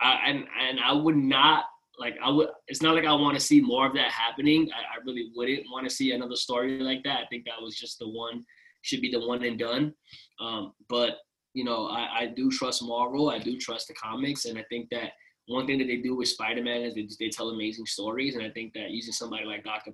I, 0.00 0.20
and 0.26 0.44
and 0.60 0.80
I 0.80 0.92
would 0.92 1.16
not 1.16 1.64
like 1.98 2.16
I 2.22 2.30
would. 2.30 2.48
It's 2.66 2.82
not 2.82 2.94
like 2.94 3.04
I 3.04 3.12
want 3.12 3.34
to 3.34 3.40
see 3.40 3.60
more 3.60 3.86
of 3.86 3.94
that 3.94 4.10
happening. 4.10 4.70
I, 4.72 4.98
I 4.98 5.04
really 5.04 5.30
wouldn't 5.34 5.66
want 5.70 5.88
to 5.88 5.94
see 5.94 6.12
another 6.12 6.36
story 6.36 6.80
like 6.80 7.02
that. 7.04 7.18
I 7.18 7.26
think 7.26 7.44
that 7.44 7.62
was 7.62 7.76
just 7.76 7.98
the 7.98 8.08
one. 8.08 8.44
Should 8.82 9.02
be 9.02 9.10
the 9.10 9.26
one 9.26 9.44
and 9.44 9.58
done. 9.58 9.92
Um, 10.40 10.72
but 10.88 11.18
you 11.54 11.64
know, 11.64 11.86
I, 11.88 12.20
I 12.20 12.26
do 12.26 12.50
trust 12.50 12.82
Marvel. 12.82 13.30
I 13.30 13.38
do 13.38 13.58
trust 13.58 13.88
the 13.88 13.94
comics, 13.94 14.44
and 14.44 14.58
I 14.58 14.64
think 14.68 14.88
that 14.90 15.12
one 15.46 15.66
thing 15.66 15.78
that 15.78 15.86
they 15.86 15.96
do 15.96 16.14
with 16.14 16.28
Spider-Man 16.28 16.82
is 16.82 16.94
they, 16.94 17.08
they 17.18 17.28
tell 17.28 17.50
amazing 17.50 17.86
stories, 17.86 18.34
and 18.36 18.44
I 18.44 18.50
think 18.50 18.72
that 18.74 18.90
using 18.90 19.12
somebody 19.12 19.44
like 19.44 19.64
Doctor 19.64 19.92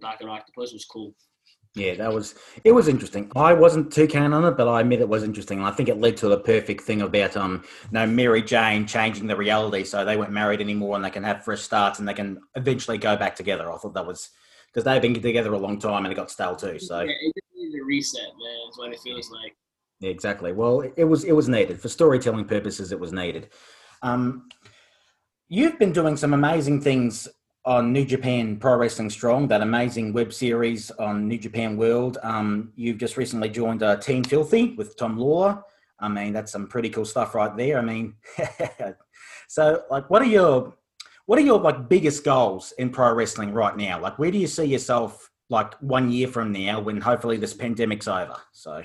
Doctor 0.00 0.28
Octopus 0.30 0.72
was 0.72 0.84
cool. 0.84 1.14
Yeah, 1.76 1.94
that 1.96 2.12
was 2.12 2.36
it 2.62 2.70
was 2.70 2.86
interesting. 2.86 3.32
I 3.34 3.52
wasn't 3.52 3.92
too 3.92 4.06
keen 4.06 4.32
on 4.32 4.44
it, 4.44 4.56
but 4.56 4.68
I 4.68 4.80
admit 4.80 5.00
it 5.00 5.08
was 5.08 5.24
interesting. 5.24 5.58
And 5.58 5.66
I 5.66 5.72
think 5.72 5.88
it 5.88 6.00
led 6.00 6.16
to 6.18 6.28
the 6.28 6.38
perfect 6.38 6.84
thing 6.84 7.02
about 7.02 7.36
um 7.36 7.64
you 7.82 7.88
know, 7.92 8.06
Mary 8.06 8.42
Jane 8.42 8.86
changing 8.86 9.26
the 9.26 9.36
reality 9.36 9.82
so 9.82 10.04
they 10.04 10.16
weren't 10.16 10.30
married 10.30 10.60
anymore 10.60 10.94
and 10.94 11.04
they 11.04 11.10
can 11.10 11.24
have 11.24 11.44
fresh 11.44 11.62
starts 11.62 11.98
and 11.98 12.06
they 12.06 12.14
can 12.14 12.38
eventually 12.54 12.96
go 12.96 13.16
back 13.16 13.34
together. 13.34 13.72
I 13.72 13.76
thought 13.76 13.94
that 13.94 14.06
was 14.06 14.30
because 14.72 14.84
they've 14.84 15.02
been 15.02 15.20
together 15.20 15.52
a 15.52 15.58
long 15.58 15.80
time 15.80 16.04
and 16.04 16.12
it 16.12 16.16
got 16.16 16.30
stale 16.30 16.54
too. 16.54 16.78
So 16.78 17.00
yeah, 17.00 17.10
it 17.10 17.32
just 17.34 17.56
needs 17.56 17.74
a 17.74 17.84
reset, 17.84 18.22
man. 18.22 18.56
That's 18.66 18.78
what 18.78 18.92
it 18.92 19.00
feels 19.00 19.30
like. 19.32 19.56
Exactly. 20.02 20.52
Well, 20.52 20.82
it 20.96 21.04
was 21.04 21.24
it 21.24 21.32
was 21.32 21.48
needed 21.48 21.80
for 21.80 21.88
storytelling 21.88 22.44
purposes. 22.44 22.92
It 22.92 23.00
was 23.00 23.12
needed. 23.12 23.48
Um, 24.02 24.48
you've 25.48 25.78
been 25.78 25.92
doing 25.92 26.16
some 26.16 26.34
amazing 26.34 26.80
things 26.80 27.28
on 27.64 27.92
New 27.92 28.04
Japan 28.04 28.56
Pro 28.58 28.76
Wrestling 28.76 29.08
Strong, 29.08 29.48
that 29.48 29.62
amazing 29.62 30.12
web 30.12 30.32
series 30.32 30.90
on 30.92 31.26
New 31.26 31.38
Japan 31.38 31.76
World. 31.76 32.18
Um, 32.22 32.72
you've 32.76 32.98
just 32.98 33.16
recently 33.16 33.48
joined 33.48 33.82
uh, 33.82 33.96
Team 33.96 34.22
Filthy 34.22 34.74
with 34.74 34.96
Tom 34.98 35.16
Lawlor. 35.16 35.62
I 35.98 36.08
mean, 36.08 36.32
that's 36.32 36.52
some 36.52 36.66
pretty 36.66 36.90
cool 36.90 37.06
stuff 37.06 37.34
right 37.34 37.56
there. 37.56 37.78
I 37.78 37.82
mean, 37.82 38.14
so 39.48 39.82
like, 39.90 40.10
what 40.10 40.20
are 40.20 40.26
your 40.26 40.74
what 41.26 41.38
are 41.38 41.42
your 41.42 41.58
like 41.58 41.88
biggest 41.88 42.24
goals 42.24 42.72
in 42.78 42.90
pro 42.90 43.12
wrestling 43.14 43.52
right 43.52 43.76
now? 43.76 44.00
Like, 44.00 44.18
where 44.18 44.30
do 44.30 44.38
you 44.38 44.46
see 44.46 44.64
yourself 44.64 45.30
like 45.48 45.74
one 45.80 46.10
year 46.10 46.28
from 46.28 46.52
now 46.52 46.80
when 46.80 47.00
hopefully 47.00 47.38
this 47.38 47.54
pandemic's 47.54 48.08
over? 48.08 48.36
So, 48.52 48.82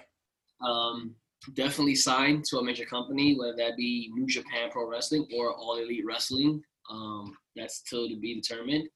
um, 0.61 1.15
definitely 1.53 1.95
sign 1.95 2.43
to 2.49 2.57
a 2.57 2.63
major 2.63 2.85
company, 2.85 3.37
whether 3.37 3.55
that 3.57 3.77
be 3.77 4.11
New 4.13 4.27
Japan 4.27 4.69
Pro 4.71 4.87
Wrestling 4.87 5.27
or 5.35 5.53
All 5.53 5.77
Elite 5.77 6.05
Wrestling. 6.05 6.61
Um, 6.89 7.37
that's 7.55 7.75
still 7.75 8.09
to 8.09 8.17
be 8.17 8.35
determined. 8.35 8.87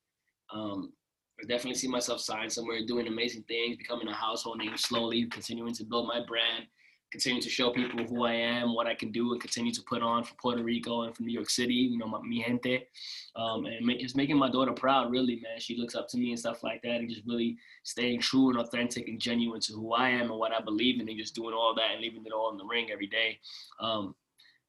Um, 0.54 0.94
I 1.42 1.48
definitely 1.48 1.76
see 1.76 1.88
myself 1.88 2.22
signed 2.22 2.52
somewhere, 2.52 2.86
doing 2.86 3.08
amazing 3.08 3.44
things, 3.48 3.78
becoming 3.78 4.08
a 4.08 4.14
household 4.14 4.60
name 4.60 4.78
slowly, 4.78 5.26
continuing 5.26 5.74
to 5.76 5.84
build 5.84 6.08
my 6.08 6.22
brand, 6.26 6.66
continue 7.14 7.40
to 7.40 7.50
show 7.50 7.70
people 7.70 8.04
who 8.04 8.24
I 8.24 8.34
am, 8.34 8.74
what 8.74 8.88
I 8.88 8.96
can 8.96 9.12
do, 9.12 9.34
and 9.34 9.40
continue 9.40 9.72
to 9.72 9.84
put 9.84 10.02
on 10.02 10.24
for 10.24 10.34
Puerto 10.42 10.64
Rico 10.64 11.04
and 11.04 11.16
for 11.16 11.22
New 11.22 11.32
York 11.32 11.52
City, 11.52 11.76
you 11.76 12.00
know, 12.00 12.08
my, 12.08 12.20
mi 12.24 12.44
gente. 12.44 12.88
Um, 13.36 13.68
and 13.68 13.86
make, 13.86 14.00
just 14.00 14.16
making 14.16 14.36
my 14.36 14.50
daughter 14.50 14.72
proud, 14.72 15.12
really, 15.12 15.36
man. 15.36 15.60
She 15.60 15.78
looks 15.78 15.94
up 15.94 16.08
to 16.10 16.18
me 16.18 16.32
and 16.32 16.40
stuff 16.40 16.64
like 16.64 16.82
that, 16.82 16.96
and 16.96 17.08
just 17.08 17.22
really 17.28 17.56
staying 17.84 18.20
true 18.20 18.50
and 18.50 18.58
authentic 18.58 19.08
and 19.08 19.20
genuine 19.20 19.62
to 19.62 19.74
who 19.74 19.94
I 19.94 20.10
am 20.10 20.32
and 20.32 20.40
what 20.40 20.54
I 20.54 20.60
believe 20.60 21.00
in, 21.00 21.08
and 21.08 21.18
just 21.20 21.36
doing 21.36 21.54
all 21.54 21.76
that 21.76 21.92
and 21.92 22.02
leaving 22.02 22.26
it 22.26 22.34
all 22.34 22.50
in 22.50 22.58
the 22.58 22.66
ring 22.66 22.90
every 22.92 23.08
day. 23.08 23.38
Um, 23.80 24.16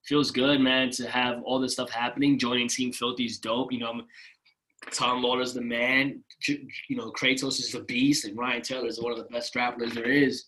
feels 0.03 0.29
good, 0.29 0.61
man, 0.61 0.91
to 0.91 1.09
have 1.09 1.41
all 1.43 1.59
this 1.59 1.73
stuff 1.73 1.89
happening. 1.89 2.37
Joining 2.37 2.67
Team 2.67 2.93
Filthy 2.93 3.25
is 3.25 3.39
dope. 3.39 3.71
You 3.71 3.79
know, 3.79 3.89
I'm, 3.89 4.03
Tom 4.91 5.23
Lawlor's 5.23 5.55
the 5.55 5.61
man. 5.61 6.23
You 6.47 6.95
know, 6.95 7.11
Kratos 7.11 7.59
is 7.59 7.71
the 7.71 7.79
beast, 7.79 8.25
and 8.25 8.37
Ryan 8.37 8.61
Taylor 8.61 8.87
is 8.87 9.01
one 9.01 9.11
of 9.11 9.17
the 9.17 9.33
best 9.33 9.51
grapplers 9.51 9.95
there 9.95 10.11
is 10.11 10.45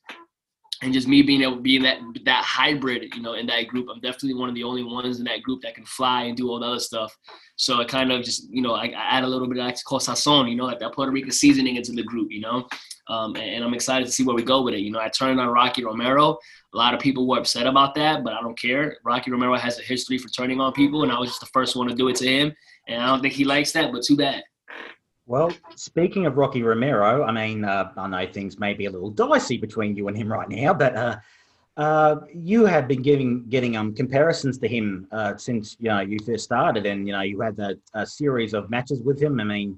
and 0.83 0.93
just 0.93 1.07
me 1.07 1.21
being 1.23 1.41
able 1.41 1.55
to 1.55 1.61
be 1.61 1.75
in 1.75 1.83
that 1.83 1.99
that 2.25 2.43
hybrid, 2.43 3.15
you 3.15 3.21
know, 3.21 3.33
in 3.33 3.47
that 3.47 3.67
group, 3.67 3.87
I'm 3.91 3.99
definitely 3.99 4.35
one 4.35 4.49
of 4.49 4.55
the 4.55 4.63
only 4.63 4.83
ones 4.83 5.19
in 5.19 5.25
that 5.25 5.41
group 5.41 5.61
that 5.61 5.75
can 5.75 5.85
fly 5.85 6.23
and 6.23 6.37
do 6.37 6.49
all 6.49 6.59
the 6.59 6.67
other 6.67 6.79
stuff. 6.79 7.17
So 7.55 7.79
I 7.79 7.85
kind 7.85 8.11
of 8.11 8.23
just, 8.23 8.47
you 8.51 8.61
know, 8.61 8.73
I, 8.73 8.85
I 8.85 9.17
add 9.17 9.23
a 9.23 9.27
little 9.27 9.47
bit 9.47 9.57
of 9.57 9.65
that 9.65 9.77
sazon, 9.77 10.49
you 10.49 10.55
know, 10.55 10.65
like 10.65 10.79
that 10.79 10.93
Puerto 10.93 11.11
Rican 11.11 11.31
seasoning 11.31 11.77
into 11.77 11.93
the 11.93 12.03
group, 12.03 12.31
you 12.31 12.41
know, 12.41 12.67
um, 13.07 13.35
and, 13.35 13.45
and, 13.45 13.63
I'm 13.63 13.73
excited 13.73 14.05
to 14.05 14.11
see 14.11 14.23
where 14.23 14.35
we 14.35 14.43
go 14.43 14.61
with 14.61 14.73
it. 14.73 14.81
You 14.81 14.91
know, 14.91 14.99
I 14.99 15.07
turned 15.07 15.39
on 15.39 15.47
Rocky 15.47 15.83
Romero. 15.83 16.37
A 16.73 16.77
lot 16.77 16.93
of 16.93 16.99
people 16.99 17.27
were 17.27 17.39
upset 17.39 17.65
about 17.65 17.95
that, 17.95 18.23
but 18.23 18.33
I 18.33 18.41
don't 18.41 18.59
care. 18.59 18.97
Rocky 19.03 19.31
Romero 19.31 19.57
has 19.57 19.79
a 19.79 19.83
history 19.83 20.17
for 20.17 20.27
turning 20.29 20.59
on 20.59 20.73
people, 20.73 21.03
and 21.03 21.11
I 21.11 21.17
was 21.17 21.29
just 21.29 21.39
the 21.39 21.47
first 21.47 21.75
one 21.75 21.87
to 21.87 21.95
do 21.95 22.09
it 22.09 22.17
to 22.17 22.27
him, 22.27 22.53
and 22.87 23.01
I 23.01 23.07
don't 23.07 23.21
think 23.21 23.33
he 23.33 23.45
likes 23.45 23.71
that, 23.71 23.91
but 23.91 24.03
too 24.03 24.17
bad. 24.17 24.43
Well, 25.27 25.51
speaking 25.75 26.25
of 26.25 26.37
Rocky 26.37 26.63
Romero, 26.63 27.25
I 27.25 27.33
mean, 27.33 27.65
uh, 27.65 27.91
I 27.97 28.07
know 28.07 28.25
things 28.31 28.57
may 28.57 28.73
be 28.73 28.85
a 28.85 28.89
little 28.89 29.09
dicey 29.09 29.57
between 29.57 29.93
you 29.97 30.07
and 30.07 30.15
him 30.15 30.31
right 30.31 30.47
now, 30.47 30.73
but 30.73 30.95
uh, 30.95 31.17
uh, 31.75 32.21
you 32.33 32.65
have 32.65 32.87
been 32.87 33.01
giving 33.01 33.43
getting 33.49 33.75
um, 33.75 33.93
comparisons 33.93 34.57
to 34.59 34.69
him 34.69 35.05
uh, 35.11 35.35
since 35.35 35.75
you 35.81 35.89
know 35.89 35.99
you 35.99 36.17
first 36.25 36.45
started, 36.45 36.85
and 36.85 37.05
you 37.05 37.11
know 37.11 37.21
you 37.21 37.41
had 37.41 37.59
a, 37.93 38.05
series 38.05 38.53
of 38.53 38.69
matches 38.69 39.01
with 39.01 39.21
him. 39.21 39.41
I 39.41 39.43
mean, 39.43 39.77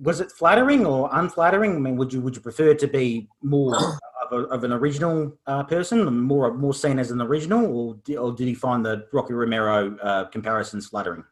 was 0.00 0.20
it 0.20 0.30
flattering 0.30 0.86
or 0.86 1.10
unflattering? 1.12 1.74
I 1.74 1.78
mean, 1.80 1.96
would 1.96 2.12
you 2.12 2.20
would 2.20 2.36
you 2.36 2.40
prefer 2.40 2.74
to 2.74 2.86
be 2.86 3.26
more 3.42 3.76
of, 3.76 4.30
a, 4.30 4.36
of 4.36 4.62
an 4.62 4.72
original 4.72 5.36
uh, 5.48 5.64
person, 5.64 6.16
more 6.16 6.54
more 6.54 6.74
seen 6.74 7.00
as 7.00 7.10
an 7.10 7.20
original, 7.20 7.66
or, 7.66 8.16
or 8.16 8.32
did 8.32 8.46
he 8.46 8.54
find 8.54 8.86
the 8.86 9.04
Rocky 9.12 9.34
Romero 9.34 9.96
uh, 9.96 10.26
comparisons 10.26 10.86
flattering? 10.86 11.24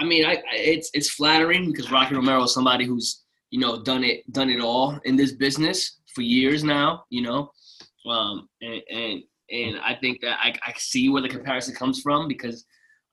I 0.00 0.04
mean, 0.04 0.24
I, 0.24 0.42
it's 0.52 0.90
it's 0.94 1.10
flattering 1.10 1.70
because 1.70 1.90
Rocky 1.90 2.14
Romero 2.14 2.42
is 2.44 2.54
somebody 2.54 2.84
who's 2.84 3.22
you 3.50 3.60
know 3.60 3.82
done 3.82 4.04
it 4.04 4.30
done 4.32 4.50
it 4.50 4.60
all 4.60 4.98
in 5.04 5.16
this 5.16 5.32
business 5.32 6.00
for 6.14 6.22
years 6.22 6.64
now. 6.64 7.04
You 7.10 7.22
know, 7.22 7.50
um, 8.08 8.48
and 8.60 8.82
and 8.90 9.22
and 9.50 9.76
I 9.80 9.94
think 9.94 10.20
that 10.22 10.38
I, 10.42 10.54
I 10.66 10.72
see 10.76 11.08
where 11.08 11.22
the 11.22 11.28
comparison 11.28 11.74
comes 11.74 12.00
from 12.00 12.28
because 12.28 12.64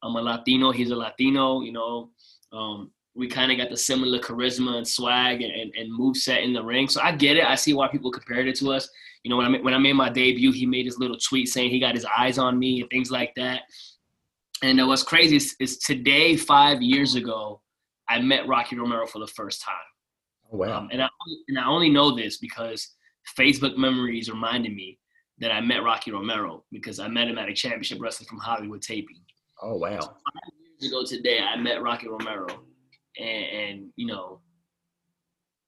I'm 0.03 0.15
a 0.15 0.21
Latino, 0.21 0.71
he's 0.71 0.91
a 0.91 0.95
Latino. 0.95 1.61
You 1.61 1.73
know, 1.73 2.09
um, 2.53 2.91
we 3.13 3.27
kind 3.27 3.51
of 3.51 3.57
got 3.57 3.69
the 3.69 3.77
similar 3.77 4.19
charisma 4.19 4.77
and 4.77 4.87
swag 4.87 5.41
and, 5.41 5.51
and, 5.51 5.71
and 5.75 5.93
move 5.93 6.17
set 6.17 6.43
in 6.43 6.53
the 6.53 6.63
ring. 6.63 6.87
So 6.87 7.01
I 7.01 7.11
get 7.11 7.37
it. 7.37 7.45
I 7.45 7.55
see 7.55 7.73
why 7.73 7.89
people 7.89 8.11
compared 8.11 8.47
it 8.47 8.55
to 8.57 8.71
us. 8.71 8.89
You 9.23 9.29
know, 9.29 9.37
when 9.37 9.53
I 9.53 9.59
when 9.59 9.73
I 9.73 9.77
made 9.77 9.93
my 9.93 10.09
debut, 10.09 10.51
he 10.51 10.65
made 10.65 10.85
his 10.85 10.97
little 10.97 11.17
tweet 11.17 11.49
saying 11.49 11.69
he 11.69 11.79
got 11.79 11.95
his 11.95 12.05
eyes 12.17 12.37
on 12.37 12.57
me 12.57 12.81
and 12.81 12.89
things 12.89 13.11
like 13.11 13.33
that. 13.35 13.61
And 14.61 14.87
what's 14.87 15.03
crazy 15.03 15.37
is, 15.37 15.55
is, 15.59 15.77
today, 15.79 16.35
five 16.35 16.81
years 16.81 17.15
ago, 17.15 17.61
I 18.09 18.19
met 18.19 18.47
Rocky 18.47 18.77
Romero 18.77 19.07
for 19.07 19.19
the 19.19 19.27
first 19.27 19.63
time. 19.63 19.75
Oh, 20.51 20.57
wow. 20.57 20.77
Um, 20.77 20.89
and, 20.91 21.01
I, 21.01 21.07
and 21.47 21.57
I 21.57 21.65
only 21.65 21.89
know 21.89 22.15
this 22.15 22.37
because 22.37 22.95
Facebook 23.37 23.77
memories 23.77 24.29
reminded 24.29 24.75
me 24.75 24.99
that 25.39 25.51
I 25.51 25.61
met 25.61 25.83
Rocky 25.83 26.11
Romero 26.11 26.63
because 26.71 26.99
I 26.99 27.07
met 27.07 27.27
him 27.27 27.37
at 27.37 27.49
a 27.49 27.53
championship 27.53 27.99
wrestling 27.99 28.27
from 28.27 28.37
Hollywood 28.37 28.81
taping. 28.81 29.21
Oh, 29.61 29.77
wow. 29.77 29.99
So 29.99 30.07
five 30.07 30.51
years 30.79 30.91
ago 30.91 31.03
today, 31.05 31.39
I 31.39 31.55
met 31.57 31.81
Rocky 31.81 32.07
Romero. 32.07 32.47
And, 33.17 33.45
and, 33.45 33.89
you 33.95 34.05
know, 34.05 34.41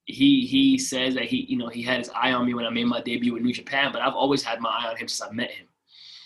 he 0.05 0.45
he 0.45 0.77
says 0.77 1.13
that 1.15 1.25
he 1.25 1.45
you 1.47 1.57
know 1.57 1.69
he 1.69 1.81
had 1.81 1.99
his 1.99 2.09
eye 2.09 2.33
on 2.33 2.45
me 2.45 2.53
when 2.53 2.65
I 2.65 2.69
made 2.69 2.85
my 2.85 3.01
debut 3.01 3.35
in 3.37 3.43
New 3.43 3.53
Japan, 3.53 3.91
but 3.91 4.01
I've 4.01 4.13
always 4.13 4.43
had 4.43 4.59
my 4.59 4.69
eye 4.69 4.89
on 4.89 4.97
him 4.97 5.07
since 5.07 5.21
I 5.21 5.33
met 5.33 5.51
him. 5.51 5.67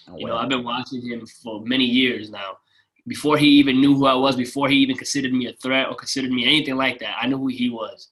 Oh, 0.09 0.17
you 0.17 0.27
know, 0.27 0.37
I've 0.37 0.49
been 0.49 0.63
watching 0.63 1.01
him 1.01 1.25
for 1.43 1.63
many 1.65 1.85
years 1.85 2.29
now. 2.29 2.57
Before 3.07 3.37
he 3.37 3.47
even 3.47 3.79
knew 3.79 3.95
who 3.95 4.05
I 4.05 4.13
was, 4.13 4.35
before 4.35 4.67
he 4.67 4.75
even 4.77 4.97
considered 4.97 5.31
me 5.33 5.47
a 5.47 5.53
threat 5.53 5.87
or 5.87 5.95
considered 5.95 6.31
me 6.31 6.45
anything 6.45 6.75
like 6.75 6.99
that, 6.99 7.15
I 7.21 7.27
knew 7.27 7.37
who 7.37 7.47
he 7.47 7.69
was, 7.69 8.09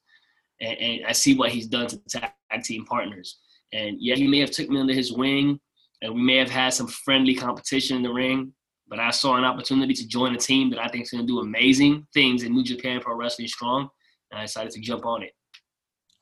and, 0.62 0.78
and 0.78 1.06
I 1.06 1.12
see 1.12 1.36
what 1.36 1.52
he's 1.52 1.68
done 1.68 1.88
to 1.88 2.00
tag 2.08 2.32
team 2.64 2.86
partners. 2.86 3.40
And 3.74 3.98
yeah, 4.00 4.16
he 4.16 4.28
may 4.28 4.40
have 4.40 4.52
took 4.52 4.70
me 4.70 4.80
under 4.80 4.94
his 4.94 5.12
wing, 5.12 5.60
and 6.02 6.14
we 6.14 6.22
may 6.22 6.38
have 6.38 6.50
had 6.50 6.74
some 6.74 6.88
friendly 6.88 7.36
competition 7.36 7.98
in 7.98 8.04
the 8.04 8.12
ring. 8.14 8.54
But 8.88 9.00
I 9.00 9.10
saw 9.10 9.36
an 9.36 9.44
opportunity 9.44 9.94
to 9.96 10.08
join 10.08 10.36
a 10.36 10.38
team 10.38 10.70
that 10.70 10.80
I 10.80 10.88
think 10.88 11.04
is 11.04 11.12
going 11.12 11.26
to 11.26 11.28
do 11.28 11.40
amazing 11.40 12.06
things 12.14 12.44
in 12.44 12.54
New 12.54 12.64
Japan 12.64 13.02
Pro 13.02 13.16
Wrestling 13.16 13.48
Strong, 13.48 13.90
and 14.32 14.40
I 14.40 14.44
decided 14.44 14.72
to 14.74 14.80
jump 14.80 15.06
on 15.06 15.24
it. 15.24 15.32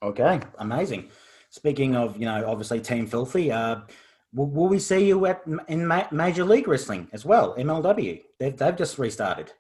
Okay, 0.01 0.39
amazing. 0.59 1.09
Speaking 1.49 1.95
of, 1.95 2.17
you 2.17 2.25
know, 2.25 2.45
obviously 2.47 2.79
Team 2.79 3.05
Filthy, 3.05 3.51
uh, 3.51 3.81
Will, 4.33 4.67
we 4.67 4.79
see 4.79 5.05
you 5.05 5.25
at 5.27 5.43
in 5.67 5.85
ma- 5.85 6.07
Major 6.11 6.43
League 6.43 6.67
Wrestling 6.67 7.07
as 7.13 7.23
well? 7.23 7.55
MLW. 7.55 8.23
They've, 8.39 8.57
they've 8.57 8.75
just 8.75 8.97
restarted. 8.97 9.51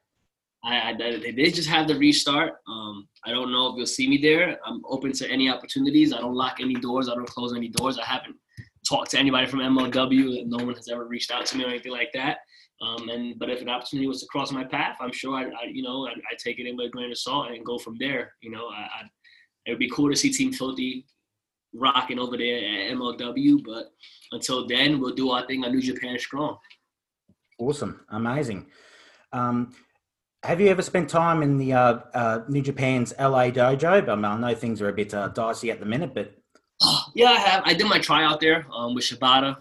I, 0.65 0.91
I, 0.91 0.93
they 0.95 1.51
just 1.51 1.69
have 1.69 1.87
the 1.87 1.97
restart. 1.97 2.53
Um, 2.67 3.07
I 3.25 3.31
don't 3.31 3.51
know 3.51 3.71
if 3.71 3.77
you'll 3.77 3.85
see 3.85 4.07
me 4.07 4.17
there. 4.17 4.57
I'm 4.65 4.81
open 4.85 5.11
to 5.13 5.29
any 5.29 5.49
opportunities. 5.49 6.13
I 6.13 6.19
don't 6.19 6.35
lock 6.35 6.57
any 6.61 6.75
doors. 6.75 7.09
I 7.09 7.15
don't 7.15 7.27
close 7.27 7.53
any 7.53 7.67
doors. 7.67 7.99
I 7.99 8.05
haven't 8.05 8.35
talked 8.87 9.11
to 9.11 9.19
anybody 9.19 9.45
from 9.45 9.59
MLW. 9.59 10.45
No 10.47 10.63
one 10.63 10.75
has 10.75 10.87
ever 10.89 11.05
reached 11.05 11.31
out 11.31 11.45
to 11.47 11.57
me 11.57 11.65
or 11.65 11.67
anything 11.67 11.91
like 11.91 12.11
that. 12.13 12.37
Um, 12.81 13.09
and 13.09 13.37
but 13.39 13.49
if 13.49 13.61
an 13.61 13.69
opportunity 13.69 14.07
was 14.07 14.21
to 14.21 14.27
cross 14.27 14.51
my 14.51 14.63
path, 14.63 14.97
I'm 14.99 15.13
sure 15.13 15.35
I, 15.35 15.43
I 15.43 15.65
you 15.71 15.83
know, 15.83 16.07
I, 16.07 16.11
I 16.11 16.35
take 16.37 16.59
it 16.59 16.67
in 16.67 16.75
with 16.75 16.87
a 16.87 16.89
grain 16.89 17.11
of 17.11 17.17
salt 17.17 17.51
and 17.51 17.65
go 17.65 17.77
from 17.77 17.97
there. 17.97 18.33
You 18.41 18.51
know, 18.51 18.67
I, 18.67 18.81
I, 18.81 19.01
it 19.65 19.71
would 19.71 19.79
be 19.79 19.89
cool 19.89 20.09
to 20.09 20.15
see 20.15 20.31
Team 20.31 20.51
Filthy 20.51 21.05
rocking 21.73 22.19
over 22.19 22.37
there 22.37 22.57
at 22.57 22.97
MLW. 22.97 23.63
But 23.63 23.91
until 24.33 24.67
then, 24.67 24.99
we'll 24.99 25.15
do 25.15 25.31
our 25.31 25.45
thing 25.45 25.63
on 25.63 25.71
New 25.71 25.81
Japan 25.81 26.17
Strong. 26.19 26.57
Awesome, 27.59 28.05
amazing. 28.09 28.67
Um, 29.31 29.73
have 30.43 30.59
you 30.59 30.67
ever 30.67 30.81
spent 30.81 31.09
time 31.09 31.41
in 31.41 31.57
the 31.57 31.73
uh, 31.73 31.99
uh, 32.13 32.39
New 32.49 32.61
Japan's 32.61 33.13
LA 33.17 33.45
dojo? 33.45 34.09
I, 34.09 34.15
mean, 34.15 34.25
I 34.25 34.37
know 34.37 34.55
things 34.55 34.81
are 34.81 34.89
a 34.89 34.93
bit 34.93 35.13
uh, 35.13 35.29
dicey 35.29 35.71
at 35.71 35.79
the 35.79 35.85
minute, 35.85 36.13
but 36.13 36.35
yeah, 37.15 37.29
I 37.29 37.39
have. 37.39 37.63
I 37.65 37.73
did 37.73 37.87
my 37.87 37.99
tryout 37.99 38.39
there 38.39 38.65
um, 38.73 38.93
with 38.93 39.05
Shibata. 39.05 39.57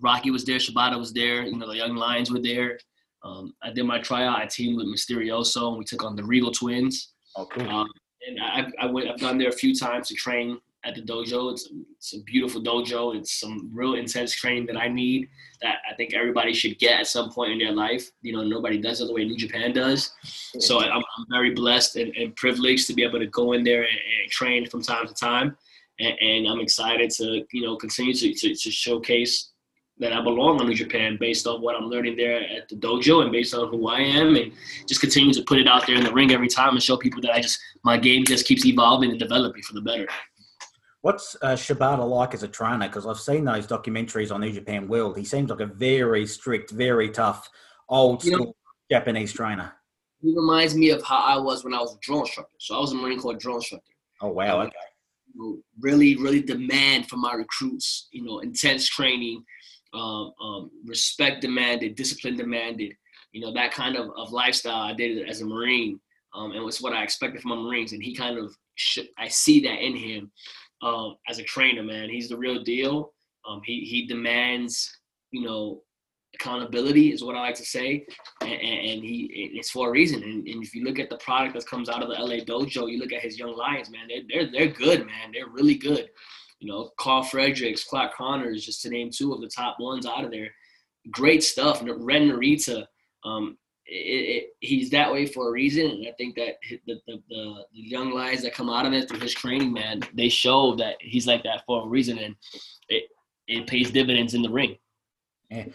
Rocky 0.00 0.30
was 0.30 0.44
there. 0.44 0.58
Shibata 0.58 0.98
was 0.98 1.12
there. 1.12 1.42
You 1.42 1.56
know, 1.56 1.66
the 1.66 1.76
Young 1.76 1.96
Lions 1.96 2.30
were 2.30 2.40
there. 2.40 2.78
Um, 3.22 3.54
I 3.62 3.70
did 3.70 3.84
my 3.84 3.98
tryout. 4.00 4.38
I 4.38 4.46
teamed 4.46 4.76
with 4.76 4.86
Mysterioso, 4.86 5.68
and 5.68 5.78
we 5.78 5.84
took 5.84 6.04
on 6.04 6.16
the 6.16 6.24
Regal 6.24 6.52
Twins. 6.52 7.12
Oh, 7.36 7.46
cool. 7.46 7.68
Um, 7.68 7.88
and 8.26 8.38
I, 8.40 8.66
I 8.80 8.86
went. 8.86 9.08
I've 9.08 9.20
gone 9.20 9.38
there 9.38 9.48
a 9.48 9.52
few 9.52 9.74
times 9.74 10.08
to 10.08 10.14
train 10.14 10.58
at 10.84 10.94
the 10.94 11.02
dojo. 11.02 11.52
It's, 11.52 11.68
it's 11.96 12.14
a 12.14 12.22
beautiful 12.22 12.62
dojo. 12.62 13.16
It's 13.16 13.38
some 13.38 13.70
real 13.72 13.94
intense 13.94 14.32
training 14.32 14.66
that 14.66 14.76
I 14.76 14.88
need 14.88 15.28
that 15.62 15.76
I 15.90 15.94
think 15.94 16.14
everybody 16.14 16.54
should 16.54 16.78
get 16.78 17.00
at 17.00 17.06
some 17.06 17.30
point 17.30 17.52
in 17.52 17.58
their 17.58 17.72
life. 17.72 18.10
You 18.22 18.32
know, 18.32 18.42
nobody 18.42 18.78
does 18.78 19.00
it 19.00 19.06
the 19.06 19.12
way 19.12 19.24
New 19.24 19.36
Japan 19.36 19.72
does. 19.72 20.12
So 20.58 20.80
I'm, 20.80 20.90
I'm 20.92 21.26
very 21.30 21.54
blessed 21.54 21.96
and, 21.96 22.14
and, 22.16 22.34
privileged 22.36 22.86
to 22.86 22.94
be 22.94 23.02
able 23.02 23.18
to 23.18 23.26
go 23.26 23.52
in 23.52 23.62
there 23.62 23.82
and, 23.82 23.98
and 24.22 24.30
train 24.30 24.66
from 24.66 24.82
time 24.82 25.06
to 25.06 25.14
time. 25.14 25.56
And, 25.98 26.14
and, 26.20 26.46
I'm 26.46 26.60
excited 26.60 27.10
to, 27.10 27.44
you 27.52 27.62
know, 27.62 27.76
continue 27.76 28.14
to, 28.14 28.32
to, 28.32 28.54
to 28.54 28.70
showcase 28.70 29.50
that 29.98 30.14
I 30.14 30.22
belong 30.22 30.60
on 30.60 30.66
New 30.66 30.74
Japan 30.74 31.18
based 31.20 31.46
on 31.46 31.60
what 31.60 31.76
I'm 31.76 31.84
learning 31.84 32.16
there 32.16 32.40
at 32.40 32.70
the 32.70 32.76
dojo 32.76 33.22
and 33.22 33.30
based 33.30 33.54
on 33.54 33.68
who 33.68 33.86
I 33.88 34.00
am 34.00 34.34
and 34.34 34.50
just 34.88 35.02
continue 35.02 35.34
to 35.34 35.42
put 35.42 35.58
it 35.58 35.68
out 35.68 35.86
there 35.86 35.96
in 35.96 36.04
the 36.04 36.12
ring 36.12 36.32
every 36.32 36.48
time 36.48 36.70
and 36.70 36.82
show 36.82 36.96
people 36.96 37.20
that 37.22 37.32
I 37.32 37.40
just 37.40 37.60
my 37.84 37.98
game 37.98 38.24
just 38.24 38.46
keeps 38.46 38.64
evolving 38.64 39.10
and 39.10 39.18
developing 39.18 39.62
for 39.62 39.74
the 39.74 39.82
better. 39.82 40.08
What's 41.02 41.34
uh, 41.40 41.54
Shibata 41.54 42.06
like 42.06 42.34
as 42.34 42.42
a 42.42 42.48
trainer? 42.48 42.86
Because 42.86 43.06
I've 43.06 43.18
seen 43.18 43.44
those 43.44 43.66
documentaries 43.66 44.32
on 44.32 44.42
New 44.42 44.52
Japan 44.52 44.86
World. 44.86 45.16
He 45.16 45.24
seems 45.24 45.48
like 45.48 45.60
a 45.60 45.66
very 45.66 46.26
strict, 46.26 46.70
very 46.70 47.08
tough, 47.08 47.48
old 47.88 48.20
school 48.20 48.30
you 48.32 48.38
know, 48.38 48.54
Japanese 48.90 49.32
trainer. 49.32 49.72
He 50.20 50.34
reminds 50.34 50.74
me 50.74 50.90
of 50.90 51.02
how 51.02 51.16
I 51.16 51.38
was 51.38 51.64
when 51.64 51.72
I 51.72 51.78
was 51.78 51.94
a 51.94 51.98
drill 52.02 52.20
instructor. 52.20 52.56
So 52.58 52.76
I 52.76 52.80
was 52.80 52.92
a 52.92 52.96
Marine 52.96 53.18
Corps 53.18 53.34
drill 53.34 53.56
instructor. 53.56 53.92
Oh 54.20 54.28
wow! 54.28 54.60
Okay. 54.60 54.72
You 55.34 55.40
know, 55.40 55.58
really, 55.80 56.16
really 56.16 56.42
demand 56.42 57.08
from 57.08 57.22
my 57.22 57.32
recruits. 57.32 58.08
You 58.12 58.24
know, 58.24 58.40
intense 58.40 58.86
training, 58.86 59.42
um, 59.94 60.32
um, 60.42 60.70
respect 60.84 61.40
demanded, 61.40 61.94
discipline 61.94 62.36
demanded. 62.36 62.92
You 63.32 63.40
know 63.40 63.54
that 63.54 63.72
kind 63.72 63.96
of, 63.96 64.10
of 64.18 64.32
lifestyle 64.32 64.82
I 64.82 64.92
did 64.92 65.26
as 65.26 65.40
a 65.40 65.46
Marine, 65.46 65.98
um, 66.34 66.52
and 66.52 66.62
was 66.62 66.82
what 66.82 66.92
I 66.92 67.02
expected 67.02 67.40
from 67.40 67.52
my 67.52 67.56
Marines. 67.56 67.92
And 67.92 68.02
he 68.02 68.14
kind 68.14 68.36
of 68.36 68.54
I 69.18 69.28
see 69.28 69.60
that 69.60 69.84
in 69.84 69.96
him 69.96 70.30
um, 70.82 71.16
as 71.28 71.38
a 71.38 71.44
trainer. 71.44 71.82
Man, 71.82 72.08
he's 72.08 72.28
the 72.28 72.36
real 72.36 72.62
deal. 72.62 73.12
Um, 73.48 73.60
he 73.64 73.80
he 73.80 74.06
demands 74.06 74.90
you 75.30 75.42
know 75.42 75.82
accountability 76.34 77.12
is 77.12 77.24
what 77.24 77.36
I 77.36 77.40
like 77.40 77.56
to 77.56 77.64
say, 77.64 78.06
and, 78.40 78.52
and 78.52 79.04
he 79.04 79.50
it's 79.54 79.70
for 79.70 79.88
a 79.88 79.90
reason. 79.90 80.22
And, 80.22 80.46
and, 80.46 80.62
if 80.62 80.74
you 80.74 80.84
look 80.84 80.98
at 80.98 81.10
the 81.10 81.16
product 81.18 81.54
that 81.54 81.66
comes 81.66 81.88
out 81.88 82.02
of 82.02 82.08
the 82.08 82.14
LA 82.14 82.44
dojo, 82.44 82.90
you 82.90 82.98
look 82.98 83.12
at 83.12 83.22
his 83.22 83.38
young 83.38 83.56
lions, 83.56 83.90
man, 83.90 84.08
they're 84.08 84.22
they're, 84.28 84.52
they're 84.52 84.72
good, 84.72 85.06
man. 85.06 85.32
They're 85.32 85.48
really 85.48 85.74
good. 85.74 86.08
You 86.60 86.70
know, 86.70 86.90
Karl 86.98 87.22
Fredericks, 87.22 87.84
Clark 87.84 88.14
Connors, 88.14 88.64
just 88.64 88.82
to 88.82 88.90
name 88.90 89.10
two 89.10 89.32
of 89.32 89.40
the 89.40 89.48
top 89.48 89.76
ones 89.80 90.06
out 90.06 90.24
of 90.24 90.30
there. 90.30 90.50
Great 91.10 91.42
stuff. 91.42 91.82
Ren 91.82 92.28
Narita, 92.28 92.84
um, 93.24 93.56
it, 93.90 93.94
it, 93.94 94.44
he's 94.60 94.88
that 94.90 95.12
way 95.12 95.26
for 95.26 95.48
a 95.48 95.52
reason, 95.52 95.90
and 95.90 96.06
I 96.06 96.12
think 96.12 96.36
that 96.36 96.58
the, 96.86 97.00
the, 97.06 97.22
the, 97.28 97.64
the 97.72 97.80
young 97.80 98.12
lions 98.12 98.42
that 98.42 98.54
come 98.54 98.70
out 98.70 98.86
of 98.86 98.92
it 98.92 99.08
through 99.08 99.18
his 99.18 99.34
training, 99.34 99.72
man, 99.72 100.00
they 100.14 100.28
show 100.28 100.76
that 100.76 100.94
he's 101.00 101.26
like 101.26 101.42
that 101.42 101.64
for 101.66 101.82
a 101.84 101.88
reason, 101.88 102.18
and 102.18 102.36
it 102.88 103.04
it 103.48 103.66
pays 103.66 103.90
dividends 103.90 104.34
in 104.34 104.42
the 104.42 104.50
ring. 104.50 104.76
Yeah. 105.50 105.66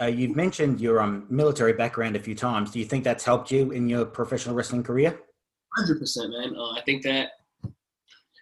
Uh, 0.00 0.06
you've 0.06 0.34
mentioned 0.34 0.80
your 0.80 1.00
um, 1.00 1.26
military 1.30 1.72
background 1.72 2.16
a 2.16 2.20
few 2.20 2.34
times. 2.34 2.72
Do 2.72 2.80
you 2.80 2.84
think 2.84 3.04
that's 3.04 3.24
helped 3.24 3.52
you 3.52 3.70
in 3.70 3.88
your 3.88 4.04
professional 4.04 4.56
wrestling 4.56 4.82
career? 4.82 5.20
Hundred 5.76 6.00
percent, 6.00 6.30
man. 6.30 6.56
Uh, 6.56 6.72
I 6.72 6.82
think 6.84 7.04
that 7.04 7.30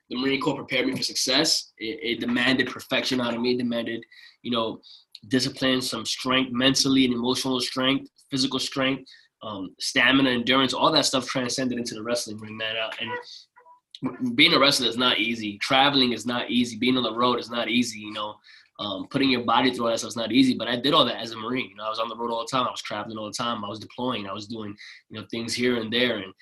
the 0.09 0.17
Marine 0.17 0.41
Corps 0.41 0.57
prepared 0.57 0.87
me 0.87 0.97
for 0.97 1.03
success. 1.03 1.73
It, 1.77 1.99
it, 2.03 2.21
demanded 2.21 2.69
perfection 2.69 3.21
out 3.21 3.35
of 3.35 3.41
me. 3.41 3.57
Demanded, 3.57 4.03
you 4.43 4.51
know, 4.51 4.81
discipline, 5.29 5.83
some 5.83 6.07
strength, 6.07 6.53
mentally 6.53 7.05
and 7.05 7.13
emotional 7.13 7.61
strength, 7.61 8.09
physical 8.31 8.59
strength, 8.59 9.11
um, 9.43 9.75
stamina, 9.79 10.31
endurance. 10.31 10.75
All 10.75 10.93
that 10.93 11.07
stuff 11.07 11.27
transcended 11.27 11.79
into 11.79 11.95
the 11.95 12.03
wrestling 12.03 12.39
ring, 12.39 12.57
man. 12.57 12.77
Uh, 12.77 12.91
and 13.01 14.37
being 14.37 14.55
a 14.55 14.59
wrestler 14.59 14.89
is 14.89 14.97
not 14.97 15.19
easy. 15.19 15.59
Traveling 15.59 16.13
is 16.13 16.27
not 16.27 16.51
easy. 16.51 16.79
Being 16.79 16.97
on 16.97 17.03
the 17.03 17.15
road 17.15 17.39
is 17.39 17.51
not 17.51 17.69
easy. 17.69 18.01
You 18.01 18.13
know, 18.13 18.35
um, 18.79 19.09
putting 19.11 19.31
your 19.31 19.45
body 19.45 19.73
through 19.73 19.87
all 19.87 19.91
that 19.91 19.99
stuff 19.99 20.11
is 20.11 20.17
not 20.17 20.33
easy, 20.33 20.57
but 20.57 20.69
I 20.69 20.77
did 20.77 20.95
all 20.95 21.05
that 21.05 21.21
as 21.21 21.33
a 21.33 21.37
Marine. 21.37 21.69
You 21.71 21.77
know, 21.77 21.85
I 21.85 21.91
was 21.91 21.99
on 21.99 22.09
the 22.09 22.17
road 22.17 22.31
all 22.31 22.41
the 22.41 22.57
time. 22.57 22.67
I 22.67 22.71
was 22.71 22.83
traveling 22.83 23.19
all 23.19 23.27
the 23.27 23.33
time. 23.33 23.65
I 23.65 23.69
was 23.69 23.79
deploying. 23.79 24.27
I 24.27 24.33
was 24.33 24.47
doing, 24.47 24.75
you 25.11 25.21
know, 25.21 25.27
things 25.31 25.55
here 25.55 25.77
and 25.77 25.93
there 25.93 26.19
and 26.19 26.33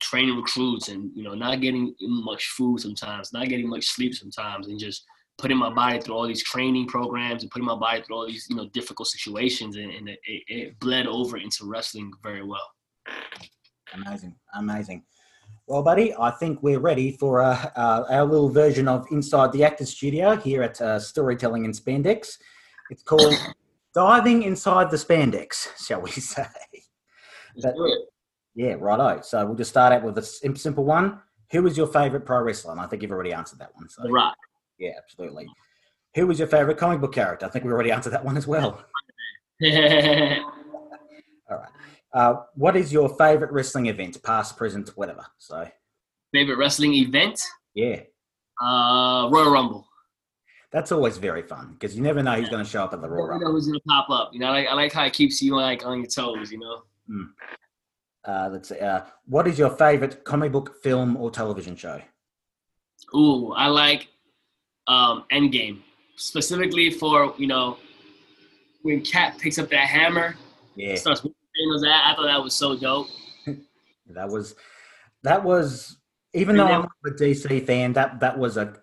training 0.00 0.36
recruits 0.36 0.88
and, 0.88 1.10
you 1.14 1.22
know, 1.22 1.34
not 1.34 1.60
getting 1.60 1.94
much 2.00 2.46
food 2.56 2.80
sometimes, 2.80 3.32
not 3.32 3.48
getting 3.48 3.68
much 3.68 3.86
sleep 3.86 4.14
sometimes, 4.14 4.68
and 4.68 4.78
just 4.78 5.04
putting 5.42 5.58
my 5.58 5.68
body 5.68 6.00
through 6.00 6.14
all 6.14 6.26
these 6.26 6.42
training 6.44 6.86
programs 6.86 7.42
and 7.42 7.50
putting 7.50 7.66
my 7.66 7.74
body 7.74 8.00
through 8.00 8.16
all 8.16 8.26
these, 8.26 8.46
you 8.48 8.54
know, 8.54 8.68
difficult 8.68 9.08
situations. 9.08 9.76
And, 9.76 9.90
and 9.90 10.08
it, 10.08 10.20
it 10.24 10.78
bled 10.78 11.06
over 11.08 11.36
into 11.36 11.66
wrestling 11.66 12.12
very 12.22 12.44
well. 12.44 12.70
Amazing. 13.92 14.36
Amazing. 14.54 15.04
Well, 15.66 15.82
buddy, 15.82 16.14
I 16.18 16.30
think 16.30 16.62
we're 16.62 16.78
ready 16.78 17.16
for 17.16 17.42
uh, 17.42 17.70
uh, 17.76 18.04
our 18.08 18.24
little 18.24 18.48
version 18.48 18.86
of 18.86 19.06
Inside 19.10 19.52
the 19.52 19.64
Actors 19.64 19.90
Studio 19.90 20.36
here 20.36 20.62
at 20.62 20.80
uh, 20.80 20.98
Storytelling 20.98 21.64
in 21.64 21.72
Spandex. 21.72 22.38
It's 22.90 23.02
called 23.02 23.34
Diving 23.94 24.44
Inside 24.44 24.90
the 24.90 24.96
Spandex, 24.96 25.68
shall 25.84 26.00
we 26.00 26.10
say? 26.12 26.46
But, 27.60 27.74
yeah, 28.54 28.76
righto. 28.78 29.22
So 29.22 29.44
we'll 29.44 29.56
just 29.56 29.70
start 29.70 29.92
out 29.92 30.04
with 30.04 30.18
a 30.18 30.22
simple 30.22 30.84
one. 30.84 31.20
Who 31.50 31.64
was 31.64 31.76
your 31.76 31.88
favourite 31.88 32.24
pro 32.24 32.42
wrestler? 32.42 32.72
And 32.72 32.80
I 32.80 32.86
think 32.86 33.02
you've 33.02 33.12
already 33.12 33.32
answered 33.32 33.58
that 33.58 33.74
one. 33.74 33.88
So. 33.88 34.08
Rock. 34.08 34.36
Yeah, 34.82 34.94
absolutely. 34.98 35.46
Who 36.16 36.26
was 36.26 36.40
your 36.40 36.48
favourite 36.48 36.76
comic 36.76 37.00
book 37.00 37.14
character? 37.14 37.46
I 37.46 37.48
think 37.48 37.64
we 37.64 37.70
already 37.70 37.92
answered 37.92 38.10
that 38.10 38.24
one 38.24 38.36
as 38.36 38.48
well. 38.48 38.84
All 39.62 39.68
right. 41.50 41.68
Uh, 42.12 42.34
what 42.54 42.76
is 42.76 42.92
your 42.92 43.08
favorite 43.16 43.52
wrestling 43.52 43.86
event, 43.86 44.20
past, 44.24 44.56
present, 44.56 44.90
whatever? 44.96 45.24
So, 45.38 45.68
favorite 46.32 46.56
wrestling 46.56 46.94
event? 46.94 47.40
Yeah. 47.74 48.00
Uh, 48.60 49.28
Royal 49.30 49.52
Rumble. 49.52 49.86
That's 50.72 50.90
always 50.90 51.16
very 51.16 51.42
fun 51.42 51.76
because 51.78 51.94
you 51.94 52.02
never 52.02 52.20
know 52.20 52.32
who's 52.32 52.48
going 52.48 52.64
to 52.64 52.68
show 52.68 52.82
up 52.82 52.92
at 52.92 53.00
the 53.00 53.08
Royal 53.08 53.28
Rumble. 53.28 53.52
who's 53.52 53.66
going 53.66 53.78
to 53.78 53.84
pop 53.86 54.10
up. 54.10 54.30
You 54.32 54.40
know, 54.40 54.46
I 54.46 54.50
like, 54.50 54.66
I 54.68 54.74
like 54.74 54.92
how 54.92 55.04
it 55.04 55.12
keeps 55.12 55.40
you 55.40 55.54
like 55.54 55.86
on 55.86 55.98
your 55.98 56.08
toes. 56.08 56.50
You 56.50 56.58
know. 56.58 56.82
Mm. 57.08 57.28
Uh, 58.24 58.48
let's 58.50 58.68
see. 58.68 58.80
Uh, 58.80 59.02
what 59.26 59.46
is 59.46 59.60
your 59.60 59.70
favorite 59.70 60.24
comic 60.24 60.50
book, 60.50 60.82
film, 60.82 61.16
or 61.16 61.30
television 61.30 61.76
show? 61.76 62.00
Ooh, 63.14 63.52
I 63.52 63.68
like 63.68 64.08
um, 64.88 65.24
Endgame 65.32 65.80
specifically 66.16 66.90
for 66.90 67.34
you 67.38 67.46
know 67.46 67.78
when 68.82 69.02
Cap 69.02 69.38
picks 69.38 69.58
up 69.58 69.70
that 69.70 69.86
hammer. 69.88 70.36
Yeah. 70.74 70.94
Starts 70.94 71.22
was 71.22 71.82
that. 71.82 72.02
I 72.06 72.14
thought 72.16 72.26
that 72.26 72.42
was 72.42 72.54
so 72.54 72.76
dope. 72.76 73.08
that 74.08 74.28
was 74.28 74.54
that 75.22 75.42
was 75.42 75.98
even 76.34 76.58
and 76.58 76.60
though 76.60 76.68
then, 76.68 76.80
I'm 76.82 77.12
a 77.12 77.14
DC 77.14 77.66
fan, 77.66 77.92
that 77.92 78.20
that 78.20 78.38
was 78.38 78.56
a 78.56 78.74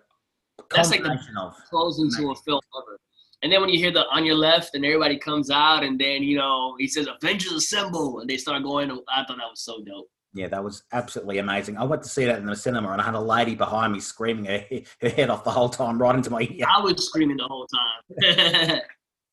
that's 0.70 0.90
like 0.90 1.02
the 1.02 1.18
of 1.40 1.54
closing 1.68 2.10
to 2.16 2.30
a 2.30 2.34
film 2.36 2.60
ever. 2.78 2.98
And 3.42 3.50
then 3.50 3.60
when 3.60 3.70
you 3.70 3.78
hear 3.78 3.90
the 3.90 4.06
on 4.08 4.24
your 4.24 4.36
left 4.36 4.74
and 4.74 4.84
everybody 4.84 5.18
comes 5.18 5.50
out 5.50 5.82
and 5.82 5.98
then 5.98 6.22
you 6.22 6.36
know 6.36 6.76
he 6.78 6.86
says 6.86 7.08
Avengers 7.08 7.52
Assemble 7.52 8.20
and 8.20 8.30
they 8.30 8.36
start 8.36 8.62
going, 8.62 8.90
I 8.90 9.24
thought 9.24 9.38
that 9.38 9.50
was 9.50 9.62
so 9.62 9.82
dope. 9.82 10.08
Yeah, 10.32 10.48
that 10.48 10.62
was 10.62 10.84
absolutely 10.92 11.38
amazing. 11.38 11.76
I 11.76 11.84
went 11.84 12.02
to 12.04 12.08
see 12.08 12.24
that 12.24 12.38
in 12.38 12.46
the 12.46 12.54
cinema 12.54 12.92
and 12.92 13.00
I 13.00 13.04
had 13.04 13.14
a 13.14 13.20
lady 13.20 13.56
behind 13.56 13.92
me 13.92 14.00
screaming 14.00 14.44
her, 14.44 14.64
her 15.02 15.08
head 15.08 15.30
off 15.30 15.44
the 15.44 15.50
whole 15.50 15.68
time, 15.68 16.00
right 16.00 16.14
into 16.14 16.30
my 16.30 16.42
ear. 16.42 16.66
I 16.68 16.80
was 16.80 17.04
screaming 17.04 17.36
the 17.36 17.48
whole 17.48 17.66
time. 17.66 18.80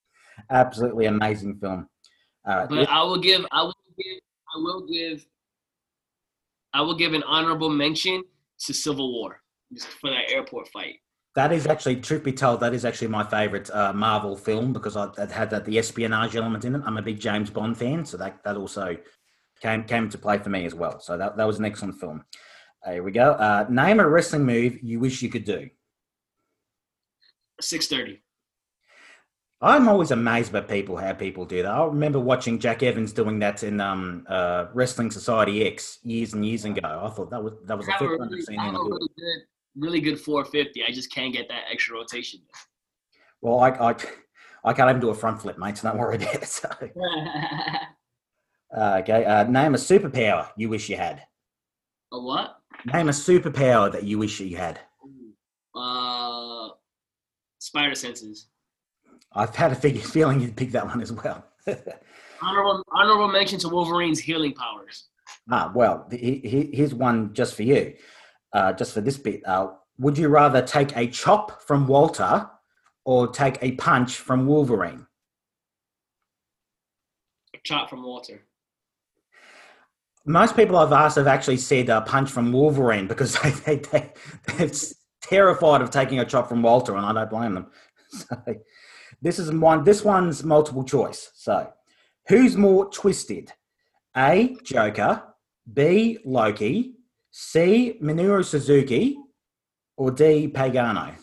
absolutely 0.49 1.05
amazing 1.05 1.59
film. 1.59 1.87
Uh, 2.45 2.65
but 2.67 2.89
I 2.89 3.03
will 3.03 3.19
give 3.19 3.45
I 3.51 3.63
will 3.63 3.75
give 3.97 4.19
I 4.55 4.57
will 4.57 4.87
give 4.87 5.25
I 6.73 6.81
will 6.81 6.95
give 6.95 7.13
an 7.13 7.23
honorable 7.23 7.69
mention 7.69 8.23
to 8.65 8.73
Civil 8.73 9.11
War 9.11 9.41
just 9.73 9.87
for 9.87 10.09
that 10.09 10.31
airport 10.31 10.67
fight. 10.69 10.95
That 11.35 11.51
is 11.51 11.67
actually, 11.67 11.97
truth 11.97 12.23
be 12.23 12.31
told, 12.31 12.61
that 12.61 12.73
is 12.73 12.83
actually 12.83 13.09
my 13.09 13.23
favorite 13.23 13.69
uh, 13.69 13.93
Marvel 13.93 14.35
film 14.35 14.73
because 14.73 14.97
I 14.97 15.09
it 15.19 15.29
had 15.29 15.51
that 15.51 15.65
the 15.65 15.77
espionage 15.77 16.35
element 16.35 16.65
in 16.65 16.73
it. 16.73 16.81
I'm 16.83 16.97
a 16.97 17.01
big 17.01 17.19
James 17.19 17.51
Bond 17.51 17.77
fan, 17.77 18.05
so 18.05 18.17
that 18.17 18.43
that 18.43 18.57
also 18.57 18.97
came 19.61 19.83
came 19.83 20.05
into 20.05 20.17
play 20.17 20.37
for 20.37 20.49
me 20.49 20.65
as 20.65 20.73
well. 20.73 20.99
So 20.99 21.17
that, 21.17 21.37
that 21.37 21.45
was 21.45 21.59
an 21.59 21.65
excellent 21.65 21.99
film. 21.99 22.23
Uh, 22.85 22.91
here 22.91 23.03
we 23.03 23.11
go. 23.11 23.31
Uh, 23.31 23.65
name 23.69 23.99
a 23.99 24.07
wrestling 24.07 24.45
move 24.45 24.81
you 24.81 24.99
wish 24.99 25.21
you 25.21 25.29
could 25.29 25.45
do. 25.45 25.69
Six 27.59 27.87
thirty. 27.87 28.21
I'm 29.59 29.87
always 29.87 30.11
amazed 30.11 30.51
by 30.53 30.61
people 30.61 30.97
how 30.97 31.13
people 31.13 31.43
do 31.43 31.63
that. 31.63 31.71
I 31.71 31.83
remember 31.85 32.19
watching 32.19 32.59
Jack 32.59 32.83
Evans 32.83 33.11
doing 33.11 33.39
that 33.39 33.63
in 33.63 33.81
um, 33.81 34.23
uh, 34.29 34.65
Wrestling 34.73 35.09
Society 35.09 35.65
X 35.65 35.97
years 36.03 36.33
and 36.33 36.45
years 36.45 36.63
ago. 36.65 36.79
I 36.83 37.09
thought 37.09 37.31
that 37.31 37.43
was 37.43 37.53
that 37.65 37.75
was 37.75 37.87
the 37.87 37.93
first 37.97 38.19
time 38.19 38.29
I've 38.31 38.43
seen 38.43 38.59
him 38.59 38.75
do 38.75 38.83
really 38.83 39.09
good, 39.17 39.45
really 39.75 40.01
good 40.01 40.19
450. 40.19 40.83
I 40.83 40.91
just 40.91 41.11
can't 41.11 41.33
get 41.33 41.47
that 41.49 41.63
extra 41.71 41.95
rotation. 41.95 42.41
Well, 43.41 43.59
I, 43.59 43.69
I, 43.69 43.95
I 44.63 44.73
can't 44.73 44.89
even 44.89 45.01
do 45.01 45.09
a 45.09 45.15
front 45.15 45.41
flip, 45.41 45.57
mate. 45.57 45.77
So 45.77 45.89
don't 45.89 45.97
worry 45.97 46.17
about 46.17 46.35
it. 46.35 46.45
So. 46.45 46.69
uh, 48.77 48.99
okay, 49.01 49.25
uh, 49.25 49.43
name 49.45 49.73
a 49.73 49.77
superpower 49.77 50.47
you 50.55 50.69
wish 50.69 50.87
you 50.89 50.97
had. 50.97 51.23
A 52.11 52.19
what? 52.19 52.59
Name 52.93 53.09
a 53.09 53.11
superpower 53.11 53.91
that 53.91 54.03
you 54.03 54.19
wish 54.19 54.39
you 54.39 54.55
had. 54.55 54.79
Uh, 55.75 56.69
spider 57.59 57.95
senses. 57.95 58.47
I've 59.33 59.55
had 59.55 59.71
a 59.71 59.75
feeling 59.99 60.39
you'd 60.41 60.55
pick 60.55 60.71
that 60.71 60.85
one 60.85 61.01
as 61.01 61.11
well. 61.11 61.43
honorable, 62.41 62.83
honorable 62.91 63.27
mention 63.29 63.59
to 63.59 63.69
Wolverine's 63.69 64.19
healing 64.19 64.53
powers. 64.53 65.05
Ah, 65.49 65.71
well, 65.73 66.07
here's 66.11 66.93
one 66.93 67.33
just 67.33 67.55
for 67.55 67.63
you, 67.63 67.93
uh, 68.53 68.73
just 68.73 68.93
for 68.93 69.01
this 69.01 69.17
bit. 69.17 69.41
Uh, 69.45 69.69
would 69.97 70.17
you 70.17 70.27
rather 70.27 70.61
take 70.61 70.95
a 70.95 71.07
chop 71.07 71.63
from 71.63 71.87
Walter 71.87 72.49
or 73.05 73.27
take 73.27 73.57
a 73.61 73.71
punch 73.73 74.17
from 74.17 74.45
Wolverine? 74.45 75.07
A 77.55 77.59
chop 77.63 77.89
from 77.89 78.03
Walter. 78.03 78.46
Most 80.27 80.57
people 80.57 80.75
I've 80.75 80.91
asked 80.91 81.15
have 81.15 81.25
actually 81.25 81.55
said 81.55 81.87
a 81.87 82.01
punch 82.01 82.29
from 82.29 82.51
Wolverine 82.51 83.07
because 83.07 83.39
they, 83.41 83.51
they, 83.51 83.75
they, 83.77 84.11
they're 84.57 84.69
terrified 85.21 85.81
of 85.81 85.89
taking 85.89 86.19
a 86.19 86.25
chop 86.25 86.49
from 86.49 86.61
Walter, 86.61 86.97
and 86.97 87.05
I 87.05 87.13
don't 87.13 87.29
blame 87.29 87.55
them. 87.55 87.67
So, 88.09 88.37
this 89.21 89.37
is 89.37 89.51
one. 89.51 89.83
This 89.83 90.01
one's 90.01 90.41
multiple 90.41 90.85
choice. 90.85 91.29
So, 91.35 91.69
who's 92.29 92.55
more 92.55 92.89
twisted? 92.89 93.51
A. 94.15 94.55
Joker. 94.63 95.23
B. 95.71 96.17
Loki. 96.23 96.93
C. 97.31 97.97
Minoru 98.01 98.45
Suzuki. 98.45 99.17
Or 99.97 100.11
D. 100.11 100.47
Pagano. 100.47 101.15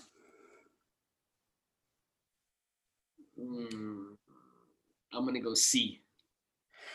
Mm, 3.40 4.16
I'm 5.14 5.24
gonna 5.24 5.40
go 5.40 5.54
C. 5.54 6.03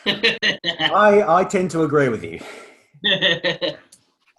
I 0.05 1.23
I 1.27 1.43
tend 1.43 1.71
to 1.71 1.83
agree 1.83 2.09
with 2.09 2.23
you. 2.23 2.39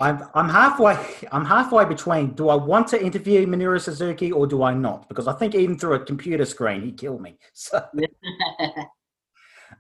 I'm 0.01 0.25
I'm 0.35 0.49
halfway 0.49 0.97
I'm 1.31 1.45
halfway 1.45 1.85
between 1.85 2.33
do 2.35 2.49
I 2.49 2.55
want 2.55 2.89
to 2.89 3.03
interview 3.03 3.47
Minoru 3.47 3.81
Suzuki 3.81 4.33
or 4.33 4.47
do 4.47 4.63
I 4.63 4.73
not? 4.73 5.09
Because 5.09 5.29
I 5.29 5.35
think 5.35 5.55
even 5.55 5.79
through 5.79 5.95
a 5.95 6.05
computer 6.05 6.45
screen 6.47 6.83
he 6.83 6.93
killed 6.93 7.21
me. 7.21 7.39
So 7.55 7.85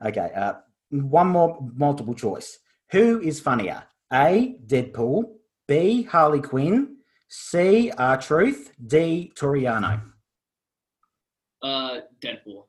okay, 0.05 0.31
uh, 0.37 0.55
one 0.91 1.29
more 1.29 1.59
multiple 1.75 2.15
choice. 2.15 2.59
Who 2.93 3.21
is 3.21 3.41
funnier? 3.41 3.85
A. 4.13 4.57
Deadpool. 4.67 5.25
B. 5.69 6.03
Harley 6.03 6.41
Quinn. 6.41 6.97
C. 7.29 7.91
R 7.97 8.17
Truth. 8.17 8.73
D. 8.85 9.33
Toriano. 9.37 10.03
Uh, 11.63 12.01
Deadpool. 12.23 12.65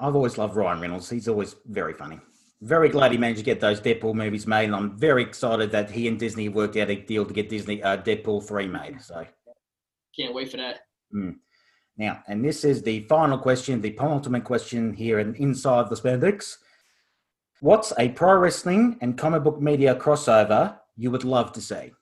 I've 0.00 0.14
always 0.14 0.38
loved 0.38 0.56
Ryan 0.56 0.80
Reynolds. 0.80 1.08
He's 1.08 1.28
always 1.28 1.56
very 1.66 1.94
funny. 1.94 2.20
Very 2.62 2.88
glad 2.88 3.12
he 3.12 3.18
managed 3.18 3.38
to 3.38 3.44
get 3.44 3.60
those 3.60 3.80
Deadpool 3.80 4.14
movies 4.14 4.46
made, 4.46 4.64
and 4.64 4.74
I'm 4.74 4.98
very 4.98 5.22
excited 5.22 5.70
that 5.72 5.90
he 5.90 6.08
and 6.08 6.18
Disney 6.18 6.48
worked 6.48 6.76
out 6.76 6.90
a 6.90 6.96
deal 6.96 7.24
to 7.24 7.34
get 7.34 7.50
Disney 7.50 7.82
uh, 7.82 7.98
Deadpool 7.98 8.46
three 8.46 8.66
made. 8.66 9.00
So 9.02 9.26
can't 10.16 10.34
wait 10.34 10.50
for 10.50 10.56
that. 10.56 10.80
Mm. 11.14 11.36
Now, 11.98 12.22
and 12.28 12.44
this 12.44 12.64
is 12.64 12.82
the 12.82 13.00
final 13.08 13.38
question, 13.38 13.80
the 13.80 13.92
penultimate 13.92 14.44
question 14.44 14.92
here 14.92 15.18
in 15.18 15.34
Inside 15.34 15.88
the 15.88 15.96
Spandex. 15.96 16.56
What's 17.60 17.92
a 17.98 18.10
pro 18.10 18.36
wrestling 18.36 18.98
and 19.00 19.16
comic 19.16 19.42
book 19.42 19.60
media 19.60 19.94
crossover 19.94 20.78
you 20.96 21.10
would 21.10 21.24
love 21.24 21.52
to 21.52 21.60
see? 21.60 21.92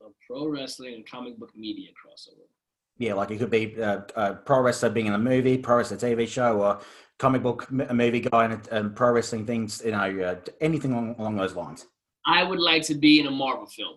A 0.00 0.08
pro 0.26 0.48
wrestling 0.48 0.94
and 0.94 1.08
comic 1.08 1.38
book 1.38 1.50
media 1.56 1.90
crossover. 1.90 2.46
Yeah, 2.98 3.14
like 3.14 3.30
it 3.30 3.38
could 3.38 3.50
be 3.50 3.80
uh, 3.80 4.00
a 4.14 4.34
pro 4.34 4.60
wrestler 4.60 4.88
being 4.90 5.06
in 5.06 5.12
a 5.12 5.18
movie, 5.18 5.58
pro 5.58 5.76
wrestler 5.76 5.98
TV 5.98 6.26
show, 6.26 6.62
or 6.62 6.80
comic 7.18 7.42
book 7.42 7.70
movie 7.70 8.20
guy 8.20 8.46
and, 8.46 8.68
and 8.68 8.96
pro 8.96 9.12
wrestling 9.12 9.44
things. 9.44 9.82
You 9.84 9.92
know, 9.92 9.98
uh, 9.98 10.36
anything 10.60 10.92
along, 10.92 11.16
along, 11.18 11.36
those 11.36 11.54
lines. 11.54 11.86
I 12.26 12.42
would 12.42 12.58
like 12.58 12.82
to 12.84 12.94
be 12.94 13.20
in 13.20 13.26
a 13.26 13.30
Marvel 13.30 13.66
film. 13.66 13.96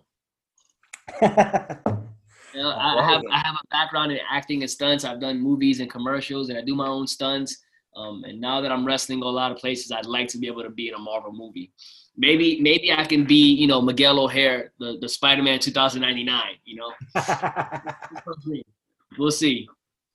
you 1.22 2.62
know, 2.62 2.70
I, 2.76 3.10
have 3.10 3.22
I 3.32 3.38
have 3.38 3.54
a 3.54 3.66
background 3.70 4.12
in 4.12 4.18
acting 4.30 4.62
and 4.62 4.70
stunts. 4.70 5.04
I've 5.04 5.20
done 5.20 5.40
movies 5.40 5.80
and 5.80 5.90
commercials, 5.90 6.50
and 6.50 6.58
I 6.58 6.62
do 6.62 6.74
my 6.74 6.86
own 6.86 7.06
stunts. 7.06 7.56
Um, 7.96 8.22
and 8.24 8.40
now 8.40 8.60
that 8.60 8.70
I'm 8.70 8.84
wrestling 8.84 9.22
a 9.22 9.24
lot 9.24 9.50
of 9.50 9.58
places, 9.58 9.90
I'd 9.90 10.06
like 10.06 10.28
to 10.28 10.38
be 10.38 10.46
able 10.46 10.62
to 10.62 10.70
be 10.70 10.88
in 10.88 10.94
a 10.94 10.98
Marvel 10.98 11.32
movie. 11.32 11.72
Maybe 12.16 12.60
maybe 12.60 12.92
I 12.92 13.04
can 13.04 13.24
be, 13.24 13.54
you 13.54 13.66
know, 13.66 13.80
Miguel 13.80 14.20
O'Hara, 14.20 14.68
the, 14.78 14.98
the 15.00 15.08
Spider-Man 15.08 15.58
2099, 15.58 16.42
you 16.64 16.76
know. 16.76 16.92
we'll 19.18 19.30
see. 19.30 19.68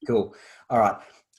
Cool. 0.08 0.36
All 0.70 0.80
right. 0.80 0.96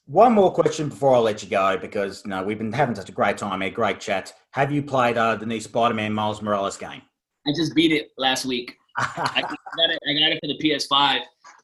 One 0.06 0.32
more 0.32 0.52
question 0.52 0.88
before 0.88 1.16
I 1.16 1.18
let 1.18 1.42
you 1.42 1.48
go, 1.48 1.76
because 1.76 2.22
you 2.24 2.30
know 2.30 2.42
we've 2.42 2.58
been 2.58 2.72
having 2.72 2.94
such 2.94 3.08
a 3.08 3.12
great 3.12 3.36
time 3.38 3.60
here, 3.60 3.70
great 3.70 3.98
chat. 3.98 4.32
Have 4.52 4.70
you 4.70 4.82
played 4.82 5.18
uh, 5.18 5.34
the 5.34 5.46
new 5.46 5.60
Spider-Man 5.60 6.12
Miles 6.12 6.40
Morales 6.40 6.76
game? 6.76 7.02
I 7.46 7.50
just 7.56 7.74
beat 7.74 7.90
it 7.90 8.08
last 8.16 8.44
week. 8.44 8.76
I, 8.98 9.40
got 9.42 9.90
it, 9.90 9.98
I 10.08 10.12
got 10.14 10.32
it 10.32 10.38
for 10.40 10.46
the 10.46 10.58
PS5, 10.62 11.20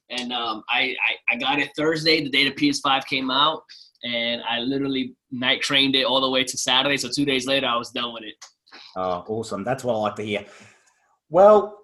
and 0.09 0.33
um, 0.33 0.63
I, 0.69 0.95
I, 1.31 1.35
I 1.35 1.37
got 1.37 1.59
it 1.59 1.71
Thursday, 1.77 2.21
the 2.21 2.29
day 2.29 2.43
the 2.43 2.51
PS5 2.51 3.05
came 3.05 3.31
out, 3.31 3.63
and 4.03 4.41
I 4.43 4.59
literally 4.59 5.15
night 5.31 5.61
trained 5.61 5.95
it 5.95 6.03
all 6.03 6.19
the 6.19 6.29
way 6.29 6.43
to 6.43 6.57
Saturday. 6.57 6.97
So 6.97 7.09
two 7.09 7.25
days 7.25 7.47
later, 7.47 7.67
I 7.67 7.77
was 7.77 7.91
done 7.91 8.13
with 8.13 8.23
it. 8.23 8.35
Oh, 8.97 9.23
awesome! 9.27 9.63
That's 9.63 9.85
what 9.85 9.95
I 9.95 9.97
like 9.99 10.15
to 10.15 10.23
hear. 10.23 10.45
Well, 11.29 11.82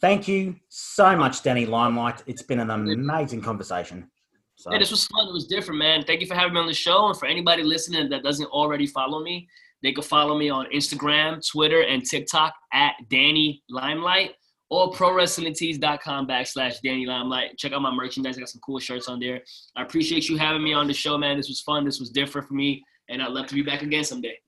thank 0.00 0.28
you 0.28 0.56
so 0.68 1.16
much, 1.16 1.42
Danny 1.42 1.66
Limelight. 1.66 2.22
It's 2.26 2.42
been 2.42 2.60
an 2.60 2.70
amazing 2.70 3.42
conversation. 3.42 4.10
So. 4.56 4.72
Yeah, 4.72 4.78
this 4.78 4.90
was 4.90 5.06
fun. 5.06 5.28
It 5.28 5.32
was 5.32 5.46
different, 5.46 5.78
man. 5.78 6.04
Thank 6.04 6.20
you 6.20 6.26
for 6.26 6.34
having 6.34 6.54
me 6.54 6.60
on 6.60 6.66
the 6.66 6.74
show. 6.74 7.08
And 7.08 7.18
for 7.18 7.26
anybody 7.26 7.62
listening 7.62 8.08
that 8.10 8.22
doesn't 8.22 8.46
already 8.46 8.86
follow 8.86 9.22
me, 9.22 9.48
they 9.82 9.92
can 9.92 10.02
follow 10.02 10.38
me 10.38 10.48
on 10.48 10.66
Instagram, 10.74 11.46
Twitter, 11.46 11.82
and 11.82 12.04
TikTok 12.04 12.54
at 12.72 12.94
Danny 13.10 13.62
Limelight 13.68 14.32
or 14.70 14.90
prowrestlingtees.com 14.92 16.26
backslash 16.26 16.80
Danny 16.82 17.06
Limelight. 17.06 17.58
Check 17.58 17.72
out 17.72 17.82
my 17.82 17.94
merchandise. 17.94 18.36
I 18.36 18.40
got 18.40 18.48
some 18.48 18.62
cool 18.64 18.78
shirts 18.78 19.08
on 19.08 19.20
there. 19.20 19.40
I 19.76 19.82
appreciate 19.82 20.28
you 20.28 20.36
having 20.38 20.62
me 20.62 20.72
on 20.72 20.86
the 20.86 20.94
show, 20.94 21.18
man. 21.18 21.36
This 21.36 21.48
was 21.48 21.60
fun. 21.60 21.84
This 21.84 22.00
was 22.00 22.10
different 22.10 22.48
for 22.48 22.54
me. 22.54 22.82
And 23.08 23.22
I'd 23.22 23.32
love 23.32 23.46
to 23.48 23.54
be 23.54 23.62
back 23.62 23.82
again 23.82 24.04
someday. 24.04 24.38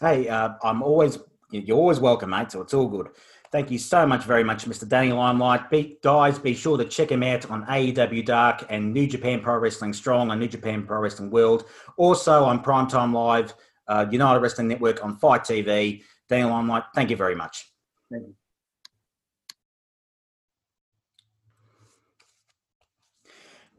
Hey, 0.00 0.28
uh, 0.28 0.50
I'm 0.62 0.82
always, 0.82 1.18
you're 1.50 1.76
always 1.76 1.98
welcome, 1.98 2.30
mate. 2.30 2.52
So 2.52 2.60
it's 2.62 2.72
all 2.72 2.86
good. 2.86 3.08
Thank 3.50 3.70
you 3.70 3.78
so 3.78 4.06
much, 4.06 4.24
very 4.24 4.44
much, 4.44 4.66
Mr. 4.66 4.86
Danny 4.86 5.10
Limelight. 5.10 5.70
Be, 5.70 5.98
guys, 6.02 6.38
be 6.38 6.52
sure 6.52 6.76
to 6.76 6.84
check 6.84 7.10
him 7.10 7.22
out 7.22 7.50
on 7.50 7.64
AEW 7.64 8.24
Dark 8.26 8.66
and 8.68 8.92
New 8.92 9.06
Japan 9.06 9.40
Pro 9.40 9.56
Wrestling 9.56 9.94
Strong 9.94 10.30
and 10.30 10.38
New 10.38 10.48
Japan 10.48 10.84
Pro 10.84 11.00
Wrestling 11.00 11.30
World. 11.30 11.64
Also 11.96 12.44
on 12.44 12.62
Primetime 12.62 13.14
Live, 13.14 13.54
uh, 13.86 14.04
United 14.10 14.40
Wrestling 14.40 14.68
Network 14.68 15.02
on 15.02 15.16
FITE 15.16 15.42
TV. 15.44 16.02
Danny 16.28 16.44
Limelight, 16.44 16.84
thank 16.94 17.08
you 17.08 17.16
very 17.16 17.34
much. 17.34 17.70
Thank 18.12 18.26
you. 18.26 18.34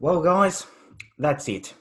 Well, 0.00 0.20
guys, 0.20 0.66
that's 1.18 1.48
it. 1.48 1.74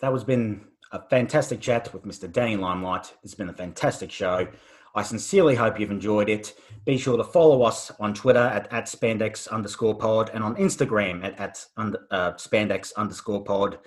That 0.00 0.12
was 0.12 0.24
been 0.24 0.66
a 0.92 1.00
fantastic 1.08 1.60
chat 1.60 1.94
with 1.94 2.04
Mr. 2.04 2.30
Danny 2.30 2.56
Limelight. 2.56 3.14
It's 3.22 3.34
been 3.34 3.48
a 3.48 3.54
fantastic 3.54 4.10
show. 4.10 4.48
I 4.94 5.02
sincerely 5.02 5.54
hope 5.54 5.80
you've 5.80 5.90
enjoyed 5.90 6.28
it. 6.28 6.54
Be 6.84 6.98
sure 6.98 7.16
to 7.16 7.24
follow 7.24 7.62
us 7.62 7.90
on 7.98 8.14
Twitter 8.14 8.38
at, 8.38 8.72
at 8.72 8.84
spandex 8.84 9.48
underscore 9.48 9.96
pod 9.96 10.30
and 10.32 10.44
on 10.44 10.54
Instagram 10.56 11.24
at, 11.24 11.40
at 11.40 11.66
uh, 11.76 12.32
spandex 12.32 12.94
underscore 12.96 13.42
pod. 13.42 13.78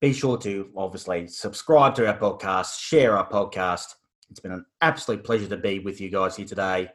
Be 0.00 0.12
sure 0.12 0.38
to 0.38 0.70
obviously 0.76 1.26
subscribe 1.26 1.94
to 1.96 2.06
our 2.06 2.16
podcast, 2.16 2.80
share 2.80 3.16
our 3.16 3.28
podcast. 3.28 3.94
It's 4.30 4.40
been 4.40 4.52
an 4.52 4.64
absolute 4.80 5.24
pleasure 5.24 5.48
to 5.48 5.56
be 5.56 5.80
with 5.80 6.00
you 6.00 6.10
guys 6.10 6.36
here 6.36 6.46
today. 6.46 6.90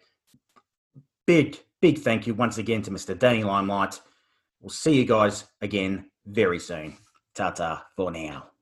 Big, 1.28 1.60
big 1.82 2.00
thank 2.00 2.26
you 2.26 2.34
once 2.34 2.58
again 2.58 2.82
to 2.84 2.92
Mr. 2.92 3.18
Danny 3.18 3.44
Limelight. 3.44 4.00
We'll 4.62 4.70
see 4.70 4.96
you 4.96 5.06
guys 5.06 5.44
again 5.62 6.10
very 6.26 6.60
soon. 6.60 6.96
Ta 7.36 7.52
ta 7.52 7.86
for 7.98 8.12
now. 8.12 8.53